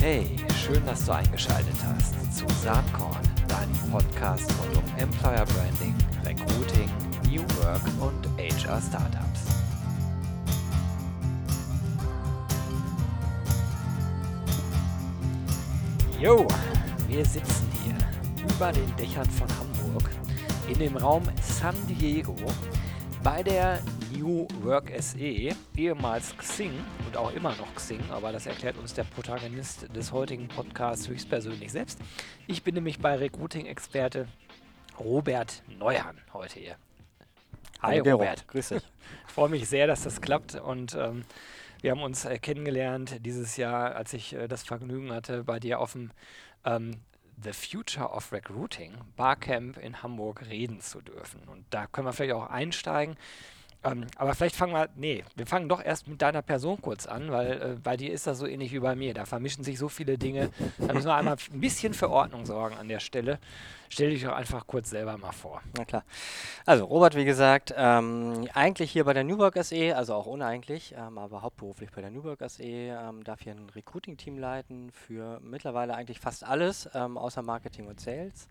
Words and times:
Hey, 0.00 0.24
schön, 0.56 0.82
dass 0.86 1.04
du 1.04 1.12
eingeschaltet 1.12 1.76
hast 1.84 2.34
zu 2.34 2.46
Saatkorn, 2.62 3.20
deinem 3.46 3.90
Podcast 3.90 4.50
rund 4.58 4.78
um 4.78 4.98
Employer 4.98 5.44
Branding, 5.44 5.94
Recruiting, 6.24 6.88
New 7.28 7.42
Work 7.62 7.82
und 8.00 8.26
HR 8.38 8.80
Startups. 8.80 9.44
Jo, 16.18 16.46
wir 17.06 17.22
sitzen 17.26 17.68
hier 17.84 17.98
über 18.48 18.72
den 18.72 18.96
Dächern 18.96 19.28
von 19.28 19.48
Hamburg 19.50 20.08
in 20.66 20.78
dem 20.78 20.96
Raum 20.96 21.24
San 21.42 21.74
Diego 21.86 22.36
bei 23.22 23.42
der 23.42 23.80
New 24.12 24.48
Work 24.62 24.90
SE, 24.98 25.54
ehemals 25.76 26.36
Xing 26.36 26.72
und 27.06 27.16
auch 27.16 27.32
immer 27.32 27.54
noch 27.56 27.74
Xing, 27.74 28.00
aber 28.10 28.32
das 28.32 28.46
erklärt 28.46 28.76
uns 28.76 28.94
der 28.94 29.04
Protagonist 29.04 29.94
des 29.94 30.12
heutigen 30.12 30.48
Podcasts 30.48 31.08
höchstpersönlich 31.08 31.70
selbst. 31.70 32.00
Ich 32.46 32.62
bin 32.62 32.74
nämlich 32.74 32.98
bei 32.98 33.16
Recruiting-Experte 33.16 34.26
Robert 34.98 35.62
Neuhan 35.68 36.18
heute 36.32 36.58
hier. 36.58 36.76
Hi 37.82 37.98
Hallo, 37.98 38.12
Robert. 38.12 38.46
Grüß 38.48 38.70
dich. 38.70 38.82
Ich 39.26 39.32
freue 39.32 39.48
mich 39.48 39.68
sehr, 39.68 39.86
dass 39.86 40.02
das 40.02 40.20
klappt 40.20 40.54
und 40.56 40.94
ähm, 40.94 41.24
wir 41.80 41.92
haben 41.92 42.02
uns 42.02 42.24
äh, 42.24 42.38
kennengelernt 42.38 43.24
dieses 43.24 43.56
Jahr, 43.56 43.94
als 43.96 44.12
ich 44.12 44.34
äh, 44.34 44.48
das 44.48 44.64
Vergnügen 44.64 45.12
hatte, 45.12 45.44
bei 45.44 45.60
dir 45.60 45.80
auf 45.80 45.92
dem 45.92 46.10
ähm, 46.64 47.00
The 47.42 47.52
Future 47.52 48.08
of 48.10 48.32
Recruiting 48.32 48.92
Barcamp 49.16 49.78
in 49.78 50.02
Hamburg 50.02 50.42
reden 50.46 50.80
zu 50.80 51.00
dürfen. 51.00 51.40
Und 51.48 51.64
da 51.70 51.86
können 51.86 52.06
wir 52.06 52.12
vielleicht 52.12 52.34
auch 52.34 52.50
einsteigen. 52.50 53.16
Ähm, 53.82 54.06
aber 54.16 54.34
vielleicht 54.34 54.56
fangen 54.56 54.74
wir, 54.74 54.88
nee, 54.96 55.24
wir 55.36 55.46
fangen 55.46 55.68
doch 55.68 55.82
erst 55.82 56.06
mit 56.06 56.20
deiner 56.20 56.42
Person 56.42 56.80
kurz 56.82 57.06
an, 57.06 57.30
weil 57.30 57.52
äh, 57.52 57.76
bei 57.82 57.96
dir 57.96 58.12
ist 58.12 58.26
das 58.26 58.38
so 58.38 58.46
ähnlich 58.46 58.72
wie 58.72 58.80
bei 58.80 58.94
mir. 58.94 59.14
Da 59.14 59.24
vermischen 59.24 59.64
sich 59.64 59.78
so 59.78 59.88
viele 59.88 60.18
Dinge. 60.18 60.50
Da 60.78 60.92
müssen 60.92 61.06
wir 61.06 61.14
einmal 61.14 61.36
ein 61.52 61.60
bisschen 61.60 61.94
für 61.94 62.10
Ordnung 62.10 62.44
sorgen 62.44 62.76
an 62.76 62.88
der 62.88 63.00
Stelle. 63.00 63.38
Stell 63.88 64.10
dich 64.10 64.22
doch 64.22 64.34
einfach 64.34 64.66
kurz 64.66 64.90
selber 64.90 65.16
mal 65.16 65.32
vor. 65.32 65.62
Na 65.76 65.84
klar. 65.84 66.04
Also 66.66 66.84
Robert, 66.84 67.16
wie 67.16 67.24
gesagt, 67.24 67.74
ähm, 67.76 68.46
eigentlich 68.54 68.92
hier 68.92 69.04
bei 69.04 69.14
der 69.14 69.24
Newburg 69.24 69.56
SE, 69.64 69.96
also 69.96 70.14
auch 70.14 70.26
uneigentlich, 70.26 70.94
ähm, 70.96 71.18
aber 71.18 71.42
hauptberuflich 71.42 71.90
bei 71.90 72.02
der 72.02 72.10
Newburg 72.10 72.38
SE, 72.48 72.62
ähm, 72.62 73.24
darf 73.24 73.40
hier 73.40 73.54
ein 73.54 73.68
Recruiting-Team 73.74 74.38
leiten 74.38 74.92
für 74.92 75.40
mittlerweile 75.42 75.94
eigentlich 75.94 76.20
fast 76.20 76.44
alles, 76.44 76.88
ähm, 76.94 77.16
außer 77.16 77.42
Marketing 77.42 77.86
und 77.86 77.98
Sales. 77.98 78.48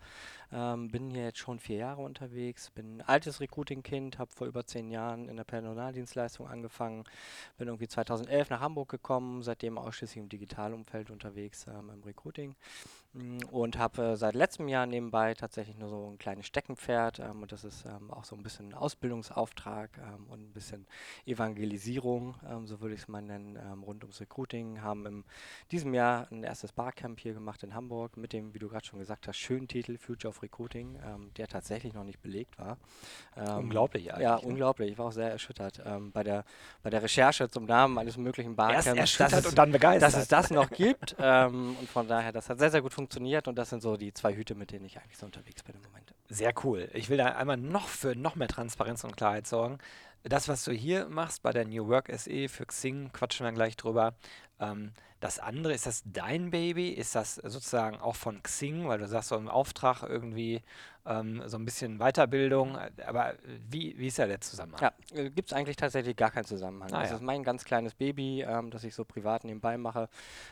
Ähm, 0.52 0.89
bin 0.89 1.11
hier 1.11 1.25
jetzt 1.25 1.38
schon 1.38 1.59
vier 1.59 1.78
Jahre 1.78 2.02
unterwegs, 2.02 2.72
bin 2.72 2.97
ein 2.97 3.02
altes 3.02 3.39
Recruiting-Kind, 3.39 4.17
habe 4.17 4.31
vor 4.31 4.47
über 4.47 4.66
zehn 4.66 4.89
Jahren 4.89 5.30
in 5.30 5.38
der 5.38 5.44
Personaldienstleistung 5.44 6.47
angefangen, 6.47 7.03
bin 7.59 7.67
irgendwie 7.67 7.88
2011 7.88 8.50
nach 8.50 8.59
Hamburg 8.59 8.89
gekommen, 8.89 9.44
seitdem 9.44 9.77
ausschließlich 9.77 10.17
im 10.17 10.30
Digitalumfeld 10.30 11.11
unterwegs 11.11 11.67
ähm, 11.67 11.92
im 11.94 12.02
Recruiting 12.02 12.55
mm, 13.14 13.44
und 13.52 13.77
habe 13.77 14.03
äh, 14.03 14.16
seit 14.16 14.33
letztem 14.33 14.67
Jahr 14.67 14.88
nebenbei 14.88 15.36
tatsächlich 15.36 15.77
nur 15.77 15.89
so 15.89 16.09
ein 16.09 16.17
kleines 16.17 16.47
Steckenpferd 16.47 17.20
ähm, 17.20 17.44
und 17.44 17.52
das 17.52 17.64
ist 17.64 17.86
ähm, 17.86 18.09
auch 18.09 18.23
so 18.23 18.36
ein 18.36 18.42
bisschen 18.42 18.70
ein 18.70 18.73
Ausbildungsauftrag 18.73 20.00
ähm, 20.00 20.25
und 20.30 20.42
ein 20.42 20.53
bisschen 20.53 20.88
Evangelisierung, 21.27 22.36
ähm, 22.50 22.66
so 22.66 22.81
würde 22.81 22.95
ich 22.95 23.02
es 23.02 23.08
mal 23.08 23.22
nennen, 23.22 23.58
rund 23.83 24.03
ums 24.03 24.20
Recruiting. 24.20 24.81
Haben 24.81 25.05
in 25.05 25.23
diesem 25.72 25.94
Jahr 25.94 26.27
ein 26.31 26.44
erstes 26.44 26.72
Barcamp 26.72 27.20
hier 27.20 27.33
gemacht 27.33 27.61
in 27.64 27.75
Hamburg 27.75 28.17
mit 28.17 28.33
dem, 28.33 28.53
wie 28.53 28.59
du 28.59 28.67
gerade 28.67 28.86
schon 28.86 29.00
gesagt 29.00 29.27
hast, 29.27 29.38
schönen 29.38 29.67
Titel 29.67 29.97
Future 29.97 30.30
of 30.30 30.39
Recruiting, 30.42 30.98
ähm, 31.06 31.32
der 31.38 31.48
tatsächlich 31.48 31.94
noch 31.94 32.04
nicht 32.04 32.22
belegt 32.22 32.58
war. 32.58 32.78
Ähm, 33.36 33.66
unglaublich 33.66 34.12
eigentlich. 34.12 34.23
Ja, 34.23 34.36
ne? 34.36 34.42
unglaublich. 34.42 34.92
Ich 34.92 34.98
war 34.98 35.08
auch 35.08 35.12
sehr 35.12 35.32
erschüttert 35.32 35.82
ähm, 35.86 36.12
bei, 36.12 36.23
der, 36.23 36.44
bei 36.84 36.90
der 36.90 37.04
Recherche 37.04 37.50
zum 37.50 37.66
Namen 37.66 37.98
eines 37.98 38.18
möglichen 38.18 38.56
Barcamps. 38.56 38.86
Erst 38.86 39.20
erschüttert 39.20 39.45
und 39.48 39.58
dann 39.58 39.72
begeistert. 39.72 40.14
Dass 40.14 40.22
es 40.22 40.28
das 40.28 40.52
noch 40.52 40.70
gibt. 40.70 41.16
Ähm, 41.20 41.76
und 41.80 41.90
von 41.90 42.08
daher, 42.08 42.32
das 42.32 42.50
hat 42.50 42.60
sehr, 42.60 42.72
sehr 42.72 42.82
gut 42.82 42.94
funktioniert 42.94 43.48
und 43.48 43.56
das 43.56 43.70
sind 43.70 43.82
so 43.82 43.98
die 43.98 44.14
zwei 44.14 44.36
Hüte, 44.36 44.56
mit 44.56 44.72
denen 44.72 44.86
ich 44.86 45.00
eigentlich 45.00 45.17
so 45.17 45.26
unterwegs 45.26 45.64
bin 45.64 45.76
im 45.76 45.82
Moment. 45.82 46.14
Sehr 46.30 46.54
cool. 46.64 46.89
Ich 46.94 47.10
will 47.10 47.17
da 47.17 47.26
einmal 47.26 47.58
noch 47.58 47.88
für 47.88 48.16
noch 48.16 48.36
mehr 48.36 48.48
Transparenz 48.48 49.04
und 49.04 49.17
Klarheit 49.17 49.48
sorgen. 49.48 49.80
Das, 50.23 50.47
was 50.47 50.65
du 50.65 50.71
hier 50.71 51.07
machst 51.07 51.41
bei 51.41 51.52
der 51.52 51.65
New 51.65 51.87
Work 51.87 52.11
SE 52.17 52.49
für 52.49 52.65
Xing, 52.65 53.11
quatschen 53.13 53.45
wir 53.45 53.53
gleich 53.53 53.77
drüber. 53.77 54.13
Ähm, 54.59 54.91
das 55.19 55.39
andere, 55.39 55.73
ist 55.73 55.85
das 55.85 56.03
dein 56.05 56.49
Baby? 56.49 56.89
Ist 56.89 57.15
das 57.15 57.35
sozusagen 57.35 57.97
auch 57.97 58.15
von 58.15 58.41
Xing, 58.41 58.87
weil 58.87 58.99
du 58.99 59.07
sagst, 59.07 59.30
so 59.30 59.35
im 59.35 59.49
Auftrag 59.49 60.03
irgendwie 60.03 60.61
ähm, 61.05 61.41
so 61.45 61.57
ein 61.57 61.65
bisschen 61.65 61.97
Weiterbildung. 61.97 62.77
Aber 63.05 63.33
wie, 63.69 63.97
wie 63.97 64.07
ist 64.07 64.17
ja 64.17 64.27
der 64.27 64.39
Zusammenhang? 64.39 64.80
Ja, 64.81 65.17
äh, 65.17 65.30
gibt 65.30 65.52
es 65.52 65.53
eigentlich 65.53 65.75
tatsächlich 65.75 66.15
gar 66.15 66.31
keinen 66.31 66.45
Zusammenhang. 66.45 66.93
Ah, 66.93 67.01
das 67.01 67.09
ja. 67.09 67.15
ist 67.17 67.21
mein 67.21 67.43
ganz 67.43 67.65
kleines 67.65 67.95
Baby, 67.95 68.43
ähm, 68.43 68.71
das 68.71 68.86
ich 68.86 68.95
so 68.95 69.03
privat 69.03 69.43
nebenbei 69.43 69.77
mache. 69.77 70.07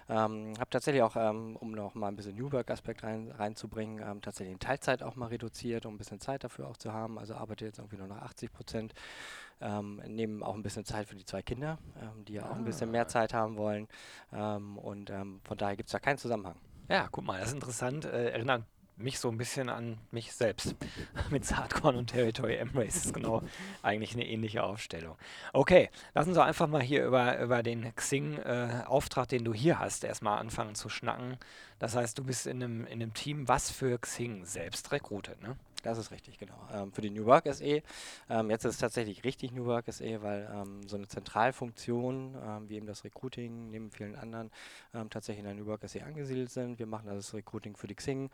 Ähm, 0.10 0.54
habe 0.60 0.70
tatsächlich 0.70 1.04
auch, 1.04 1.16
ähm, 1.16 1.56
um 1.58 1.72
noch 1.72 1.96
mal 1.96 2.10
ein 2.10 2.16
bisschen 2.18 2.36
New 2.36 2.52
Work-Aspekt 2.52 3.04
rein, 3.04 3.32
reinzubringen, 3.32 4.04
ähm, 4.06 4.22
tatsächlich 4.22 4.54
in 4.54 4.60
Teilzeit 4.60 5.02
auch 5.02 5.16
mal 5.16 5.28
reduziert, 5.28 5.86
um 5.86 5.96
ein 5.96 5.98
bisschen 5.98 6.20
Zeit 6.20 6.44
dafür 6.44 6.68
auch 6.68 6.78
zu 6.78 6.92
haben. 6.92 7.18
Also 7.20 7.36
arbeite 7.36 7.64
jetzt 7.64 7.80
irgendwie 7.80 7.98
nur 7.98 8.08
noch 8.08 8.22
80 8.22 8.52
Prozent. 8.52 8.94
Ähm, 9.60 10.02
nehmen 10.06 10.44
auch 10.44 10.56
ein 10.56 10.62
bisschen 10.62 10.86
Zeit 10.86 11.08
für 11.08 11.16
die 11.16 11.26
zwei 11.26 11.42
Kinder, 11.42 11.80
ähm, 12.00 12.26
die 12.26 12.34
ja 12.34 12.50
auch 12.50 12.56
ein 12.56 12.64
bisschen 12.64 12.92
mehr 12.92 13.04
ah. 13.04 13.08
Zeit 13.08 13.34
haben 13.34 13.58
wollen. 13.58 13.88
Ähm, 14.32 14.78
und 14.78 15.10
ähm, 15.10 15.42
von 15.44 15.58
daher 15.58 15.76
gibt 15.76 15.88
es 15.88 15.94
da 15.94 16.00
keinen 16.00 16.18
Zusammenhang. 16.18 16.56
Ja, 16.90 17.08
guck 17.12 17.26
mal, 17.26 17.40
das 17.40 17.50
ist 17.50 17.56
interessant. 17.56 18.06
Äh, 18.06 18.30
erinnert 18.30 18.64
mich 18.98 19.20
so 19.20 19.30
ein 19.30 19.38
bisschen 19.38 19.70
an 19.70 19.98
mich 20.12 20.34
selbst. 20.34 20.76
Mit 21.30 21.46
Saatkorn 21.46 21.96
und 21.96 22.08
Territory 22.08 22.56
Embrace 22.56 23.06
ist 23.06 23.14
genau 23.14 23.44
eigentlich 23.82 24.14
eine 24.14 24.28
ähnliche 24.28 24.64
Aufstellung. 24.64 25.16
Okay, 25.54 25.90
lass 26.14 26.28
uns 26.28 26.36
doch 26.36 26.46
einfach 26.46 26.68
mal 26.68 26.82
hier 26.82 27.06
über, 27.06 27.40
über 27.40 27.64
den 27.64 27.96
Xing-Auftrag, 27.96 29.26
äh, 29.26 29.38
den 29.38 29.46
du 29.46 29.54
hier 29.54 29.80
hast, 29.80 30.04
erstmal 30.04 30.40
anfangen 30.40 30.76
zu 30.76 30.90
schnacken. 30.90 31.38
Das 31.80 31.96
heißt, 31.96 32.18
du 32.18 32.24
bist 32.24 32.48
in 32.48 32.64
einem, 32.64 32.88
in 32.88 33.02
einem 33.02 33.14
Team, 33.14 33.48
was 33.48 33.70
für 33.70 34.00
Xing 34.00 34.46
selbst 34.46 34.92
rekrutet, 34.92 35.42
ne? 35.42 35.56
Das 35.84 35.98
ist 35.98 36.12
richtig, 36.12 36.38
genau. 36.38 36.58
Ähm, 36.74 36.92
für 36.92 37.02
die 37.02 37.10
New 37.10 37.26
Work 37.26 37.46
SE. 37.54 37.82
Ähm, 38.30 38.50
jetzt 38.50 38.66
ist 38.66 38.74
es 38.74 38.78
tatsächlich 38.80 39.24
richtig 39.24 39.52
New 39.54 39.66
Work 39.66 39.86
SE, 39.90 40.22
weil 40.22 40.50
ähm, 40.54 40.86
so 40.88 40.98
eine 40.98 41.08
Zentralfunktion, 41.08 42.36
ähm, 42.44 42.68
wie 42.70 42.76
eben 42.76 42.88
das 42.88 43.04
Recruiting, 43.04 43.70
neben 43.70 43.92
vielen 43.92 44.16
anderen, 44.16 44.52
ähm, 44.94 45.10
tatsächlich 45.10 45.40
in 45.40 45.46
der 45.46 45.54
New 45.54 45.66
Work 45.68 45.88
SE 45.88 46.04
angesiedelt 46.04 46.50
sind. 46.50 46.80
Wir 46.80 46.88
machen 46.88 47.08
also 47.08 47.20
das 47.20 47.34
Recruiting 47.34 47.78
für 47.78 47.88
die 47.88 47.96
Xing, 47.96 48.30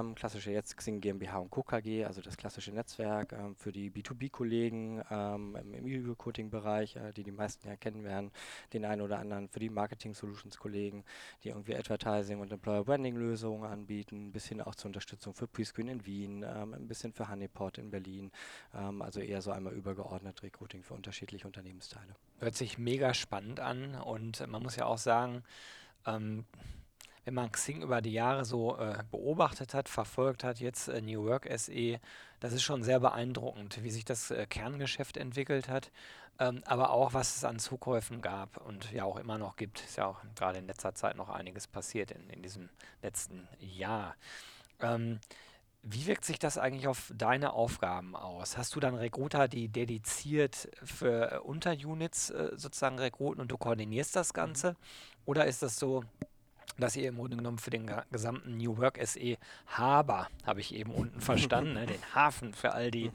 ähm, 0.00 0.14
klassische 0.14 0.50
jetzt 0.50 0.76
Xing 0.76 1.00
GmbH 1.00 1.38
und 1.38 1.50
Co. 1.50 1.62
KG, 1.62 2.04
also 2.04 2.20
das 2.20 2.36
klassische 2.36 2.72
Netzwerk 2.72 3.34
für 3.56 3.72
die 3.72 3.90
B2B-Kollegen 3.90 5.00
im, 5.10 5.56
im 5.56 5.86
E-Recruiting-Bereich, 5.86 6.96
äh, 6.96 7.12
die 7.12 7.22
die 7.22 7.32
meisten 7.32 7.66
ja 7.66 7.76
kennen 7.76 8.04
werden, 8.04 8.30
den 8.72 8.84
einen 8.84 9.02
oder 9.02 9.18
anderen 9.18 9.48
für 9.48 9.60
die 9.60 9.70
Marketing-Solutions-Kollegen, 9.70 11.04
die 11.42 11.48
irgendwie 11.48 11.76
Advertising 11.76 12.40
und 12.40 12.52
Employer 12.52 12.84
Branding-Lösungen 12.84 13.64
anbieten, 13.64 14.32
bis 14.32 14.46
hin 14.46 14.60
auch 14.60 14.74
zur 14.74 14.88
Unterstützung 14.88 15.34
für 15.34 15.46
Prescreen 15.46 15.88
in 15.88 16.06
Wien, 16.06 16.44
ein 16.44 16.88
bisschen 16.88 17.12
für 17.12 17.28
Honeypot 17.28 17.78
in 17.78 17.90
Berlin. 17.90 18.30
Ähm, 18.74 19.02
also 19.02 19.20
eher 19.20 19.42
so 19.42 19.50
einmal 19.50 19.72
übergeordnet 19.72 20.42
Recruiting 20.42 20.82
für 20.82 20.94
unterschiedliche 20.94 21.46
Unternehmensteile. 21.46 22.14
Hört 22.38 22.54
sich 22.54 22.78
mega 22.78 23.14
spannend 23.14 23.60
an 23.60 23.94
und 23.94 24.46
man 24.46 24.62
muss 24.62 24.76
ja 24.76 24.86
auch 24.86 24.98
sagen, 24.98 25.42
ähm, 26.06 26.44
wenn 27.26 27.34
man 27.34 27.50
Xing 27.50 27.82
über 27.82 28.00
die 28.00 28.12
Jahre 28.12 28.44
so 28.44 28.78
äh, 28.78 29.02
beobachtet 29.10 29.74
hat, 29.74 29.88
verfolgt 29.88 30.44
hat, 30.44 30.60
jetzt 30.60 30.86
äh, 30.86 31.02
New 31.02 31.24
Work 31.24 31.48
SE, 31.56 31.98
das 32.38 32.52
ist 32.52 32.62
schon 32.62 32.84
sehr 32.84 33.00
beeindruckend, 33.00 33.82
wie 33.82 33.90
sich 33.90 34.04
das 34.04 34.30
äh, 34.30 34.46
Kerngeschäft 34.46 35.16
entwickelt 35.16 35.68
hat, 35.68 35.90
ähm, 36.38 36.62
aber 36.66 36.90
auch 36.90 37.14
was 37.14 37.36
es 37.36 37.44
an 37.44 37.58
Zukäufen 37.58 38.22
gab 38.22 38.64
und 38.64 38.92
ja 38.92 39.02
auch 39.02 39.16
immer 39.16 39.38
noch 39.38 39.56
gibt. 39.56 39.80
Ist 39.80 39.96
ja 39.96 40.06
auch 40.06 40.20
gerade 40.36 40.58
in 40.58 40.68
letzter 40.68 40.94
Zeit 40.94 41.16
noch 41.16 41.28
einiges 41.28 41.66
passiert 41.66 42.12
in, 42.12 42.30
in 42.30 42.42
diesem 42.42 42.68
letzten 43.02 43.48
Jahr. 43.58 44.14
Ähm, 44.80 45.18
wie 45.82 46.06
wirkt 46.06 46.24
sich 46.24 46.38
das 46.38 46.58
eigentlich 46.58 46.86
auf 46.86 47.12
deine 47.12 47.54
Aufgaben 47.54 48.14
aus? 48.14 48.56
Hast 48.56 48.76
du 48.76 48.80
dann 48.80 48.94
Recruiter, 48.94 49.48
die 49.48 49.68
dediziert 49.68 50.68
für 50.84 51.32
äh, 51.32 51.38
Unterunits 51.38 52.30
äh, 52.30 52.52
sozusagen 52.54 53.00
rekruten 53.00 53.40
und 53.40 53.50
du 53.50 53.58
koordinierst 53.58 54.14
das 54.14 54.28
mhm. 54.28 54.36
Ganze? 54.36 54.76
Oder 55.24 55.46
ist 55.46 55.64
das 55.64 55.76
so, 55.76 56.04
dass 56.78 56.96
ihr 56.96 57.08
im 57.08 57.16
Grunde 57.16 57.36
genommen 57.36 57.58
für 57.58 57.70
den 57.70 57.90
gesamten 58.10 58.56
New 58.56 58.76
Work 58.78 58.98
SE 59.02 59.36
Haber, 59.66 60.28
habe 60.44 60.60
ich 60.60 60.74
eben 60.74 60.92
unten 60.92 61.20
verstanden, 61.22 61.74
ne, 61.74 61.86
den 61.86 62.14
Hafen 62.14 62.52
für 62.54 62.72
all 62.72 62.90
die 62.90 63.10
mhm. 63.10 63.12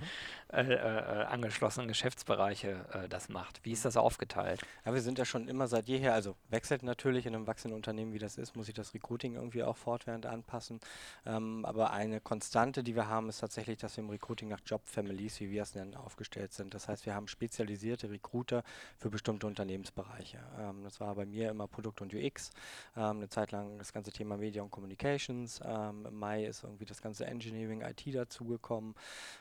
äh, 0.53 0.73
äh, 0.73 1.23
angeschlossenen 1.25 1.87
Geschäftsbereiche 1.87 2.85
äh, 2.93 3.09
das 3.09 3.29
macht. 3.29 3.59
Wie 3.63 3.71
ist 3.71 3.85
das 3.85 3.97
aufgeteilt? 3.97 4.61
Ja, 4.85 4.93
wir 4.93 5.01
sind 5.01 5.17
ja 5.17 5.25
schon 5.25 5.47
immer 5.47 5.67
seit 5.67 5.87
jeher, 5.87 6.13
also 6.13 6.35
wechselt 6.49 6.83
natürlich 6.83 7.25
in 7.25 7.35
einem 7.35 7.47
wachsenden 7.47 7.75
Unternehmen, 7.75 8.13
wie 8.13 8.19
das 8.19 8.37
ist, 8.37 8.55
muss 8.55 8.67
ich 8.67 8.73
das 8.73 8.93
Recruiting 8.93 9.35
irgendwie 9.35 9.63
auch 9.63 9.77
fortwährend 9.77 10.25
anpassen. 10.25 10.79
Ähm, 11.25 11.65
aber 11.65 11.91
eine 11.91 12.19
Konstante, 12.19 12.83
die 12.83 12.95
wir 12.95 13.07
haben, 13.07 13.29
ist 13.29 13.39
tatsächlich, 13.39 13.77
dass 13.77 13.97
wir 13.97 14.03
im 14.03 14.09
Recruiting 14.09 14.49
nach 14.49 14.61
Job 14.65 14.81
Families, 14.85 15.39
wie 15.39 15.51
wir 15.51 15.63
es 15.63 15.75
nennen, 15.75 15.95
aufgestellt 15.95 16.53
sind. 16.53 16.73
Das 16.73 16.87
heißt, 16.87 17.05
wir 17.05 17.13
haben 17.13 17.27
spezialisierte 17.27 18.09
Recruiter 18.09 18.63
für 18.97 19.09
bestimmte 19.09 19.47
Unternehmensbereiche. 19.47 20.39
Ähm, 20.59 20.83
das 20.83 20.99
war 20.99 21.13
bei 21.15 21.25
mir 21.25 21.49
immer 21.51 21.67
Produkt 21.67 22.01
und 22.01 22.13
UX. 22.13 22.51
Ähm, 22.95 23.17
eine 23.17 23.29
Zeit 23.29 23.40
Zeit 23.41 23.51
lang 23.51 23.77
das 23.79 23.91
ganze 23.91 24.11
Thema 24.11 24.37
Media 24.37 24.61
und 24.61 24.69
Communications. 24.69 25.59
Ähm, 25.65 26.05
Im 26.05 26.19
Mai 26.19 26.45
ist 26.45 26.63
irgendwie 26.63 26.85
das 26.85 27.01
ganze 27.01 27.25
Engineering 27.25 27.81
IT 27.81 28.13
dazugekommen. 28.13 28.93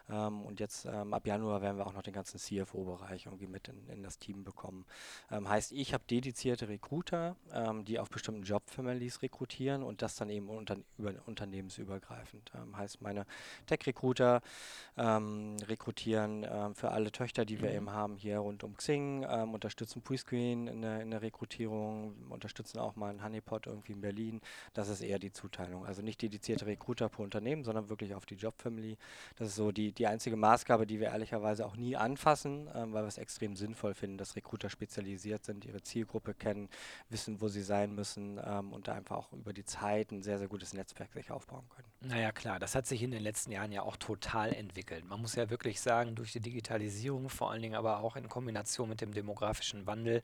Ähm, 0.09 0.43
und 0.43 0.59
jetzt 0.59 0.87
ähm, 0.87 1.13
ab 1.13 1.27
Januar 1.27 1.61
werden 1.61 1.77
wir 1.77 1.87
auch 1.87 1.93
noch 1.93 2.03
den 2.03 2.15
ganzen 2.15 2.39
CFO-Bereich 2.39 3.27
irgendwie 3.27 3.47
mit 3.47 3.69
in, 3.69 3.87
in, 3.89 4.03
das 4.03 4.19
Team 4.19 4.43
bekommen. 4.43 4.87
Ähm, 5.31 5.49
heißt, 5.49 5.73
ich 5.73 5.93
habe 5.93 6.03
dedizierte 6.09 6.69
Recruiter, 6.69 7.37
ähm, 7.53 7.85
die 7.85 7.99
auf 7.99 8.09
bestimmten 8.09 8.43
Job-Families 8.43 9.21
rekrutieren 9.21 9.83
und 9.83 10.01
das 10.01 10.17
dann 10.17 10.31
eben 10.31 10.49
unter, 10.49 10.79
über, 10.97 11.13
unternehmensübergreifend. 11.27 12.53
Heißt, 12.77 13.03
meine 13.03 13.27
Tech-Recruiter 13.67 14.41
rekrutieren 14.97 16.75
für 16.75 16.91
alle 16.91 17.13
Töchter, 17.13 17.45
die 17.45 17.61
wir 17.61 17.71
mhm. 17.71 17.77
eben 17.77 17.91
haben, 17.91 18.17
hier 18.17 18.39
rund 18.39 18.65
um 18.65 18.77
Xing, 18.77 19.25
unterstützen 19.25 20.03
Prescreen 20.03 20.67
in 20.67 20.83
der, 20.83 21.01
in 21.01 21.11
der 21.11 21.23
Rekrutierung, 21.23 22.15
unterstützen 22.29 22.79
auch 22.79 22.97
mal 22.97 23.11
einen 23.11 23.23
Honeypot 23.23 23.67
irgendwie 23.67 23.90
in 23.91 24.01
Berlin. 24.01 24.41
Das 24.75 24.89
ist 24.89 25.01
eher 25.01 25.19
die 25.19 25.33
Zuteilung. 25.33 25.87
Also 25.87 26.03
nicht 26.03 26.21
dedizierte 26.23 26.67
Recruiter 26.67 27.09
pro 27.09 27.23
Unternehmen, 27.23 27.65
sondern 27.65 27.89
wirklich 27.89 28.15
auf 28.15 28.27
die 28.27 28.35
Job-Family. 28.35 28.97
Das 29.37 29.49
ist 29.49 29.57
so 29.57 29.73
die, 29.73 29.93
die 29.93 30.07
einzige 30.07 30.37
Maßgabe, 30.37 30.87
die 30.87 31.01
wir 31.01 31.09
ehrlicherweise 31.09 31.67
auch 31.67 31.77
nie 31.77 31.97
anfassen, 31.97 32.69
ähm, 32.75 32.93
weil 32.93 33.05
wir 33.05 33.09
es 33.09 33.19
extrem 33.19 33.57
sinnvoll 33.57 33.95
finden, 33.95 34.19
dass 34.19 34.37
Recruiter 34.37 34.71
spezialisiert 34.71 35.45
sind, 35.45 35.65
ihre 35.65 35.83
Zielgruppe 35.83 36.35
kennen, 36.35 36.69
wissen, 37.09 37.41
wo 37.41 37.49
sie 37.49 37.63
sein 37.63 37.95
müssen 37.95 38.41
ähm, 38.45 38.73
und 38.73 38.89
da 38.89 38.95
einfach 38.95 39.17
auch 39.17 39.33
über 39.33 39.53
die 39.53 39.65
Zeit 39.65 40.13
ein 40.13 40.23
sehr, 40.23 40.39
sehr 40.39 40.49
gutes 40.49 40.73
Netzwerk 40.75 41.13
sich 41.13 41.31
aufbauen 41.31 41.69
können. 41.69 41.89
Naja, 42.03 42.33
klar, 42.33 42.59
das 42.59 42.75
hat 42.75 42.87
sich 42.87 43.03
in 43.03 43.11
den 43.11 43.23
letzten 43.23 43.53
Jahren 43.53 43.73
ja 43.73 43.83
auch 43.83 43.97
total 43.97 44.53
entwickelt. 44.55 45.05
Man 45.05 45.21
muss 45.21 45.35
ja 45.35 45.51
wirklich 45.51 45.81
sagen, 45.81 46.15
durch 46.15 46.33
die 46.33 46.41
Digitalisierung, 46.41 47.29
vor 47.29 47.51
allen 47.51 47.63
Dingen 47.63 47.75
aber 47.75 48.01
auch 48.01 48.17
in 48.17 48.29
Kombination 48.29 48.89
mit 48.89 49.01
dem 49.01 49.13
demografischen 49.13 49.87
Wandel, 49.87 50.23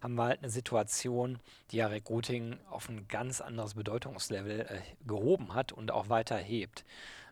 haben 0.00 0.14
wir 0.14 0.24
halt 0.24 0.40
eine 0.40 0.50
Situation, 0.50 1.38
die 1.70 1.78
ja 1.78 1.88
Recruiting 1.88 2.56
auf 2.70 2.88
ein 2.88 3.05
ganz 3.08 3.40
anderes 3.40 3.74
Bedeutungslevel 3.74 4.60
äh, 4.60 4.80
gehoben 5.06 5.54
hat 5.54 5.72
und 5.72 5.90
auch 5.90 6.08
weiter 6.08 6.36
hebt. 6.36 6.84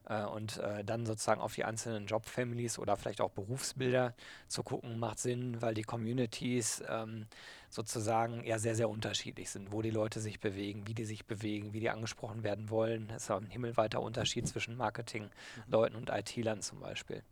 Äh, 0.07 0.25
und 0.25 0.59
äh, 0.59 0.85
dann 0.85 1.07
sozusagen 1.07 1.41
auf 1.41 1.55
die 1.55 1.65
einzelnen 1.65 2.07
Job-Families 2.07 2.79
oder 2.79 2.97
vielleicht 2.97 3.21
auch 3.21 3.31
Berufsbilder 3.31 4.15
zu 4.49 4.63
gucken, 4.63 4.99
macht 4.99 5.19
Sinn, 5.19 5.61
weil 5.63 5.75
die 5.75 5.83
Communities 5.83 6.83
ähm, 6.89 7.27
sozusagen 7.71 8.45
ja 8.45 8.59
sehr, 8.59 8.75
sehr 8.75 8.89
unterschiedlich 8.89 9.51
sind, 9.51 9.73
wo 9.73 9.83
die 9.83 9.91
Leute 9.91 10.21
sich 10.21 10.41
bewegen, 10.41 10.87
wie 10.87 10.95
die 10.95 11.05
sich 11.05 11.25
bewegen, 11.25 11.73
wie 11.73 11.81
die 11.81 11.91
angesprochen 11.91 12.43
werden 12.43 12.71
wollen. 12.71 13.11
Es 13.11 13.25
ist 13.25 13.31
ein 13.31 13.47
himmelweiter 13.47 14.01
Unterschied 14.01 14.47
zwischen 14.47 14.77
Marketing-Leuten 14.77 15.97
und 15.97 16.11
IT-Lern 16.11 16.61
zum 16.61 16.81
Beispiel. 16.81 17.23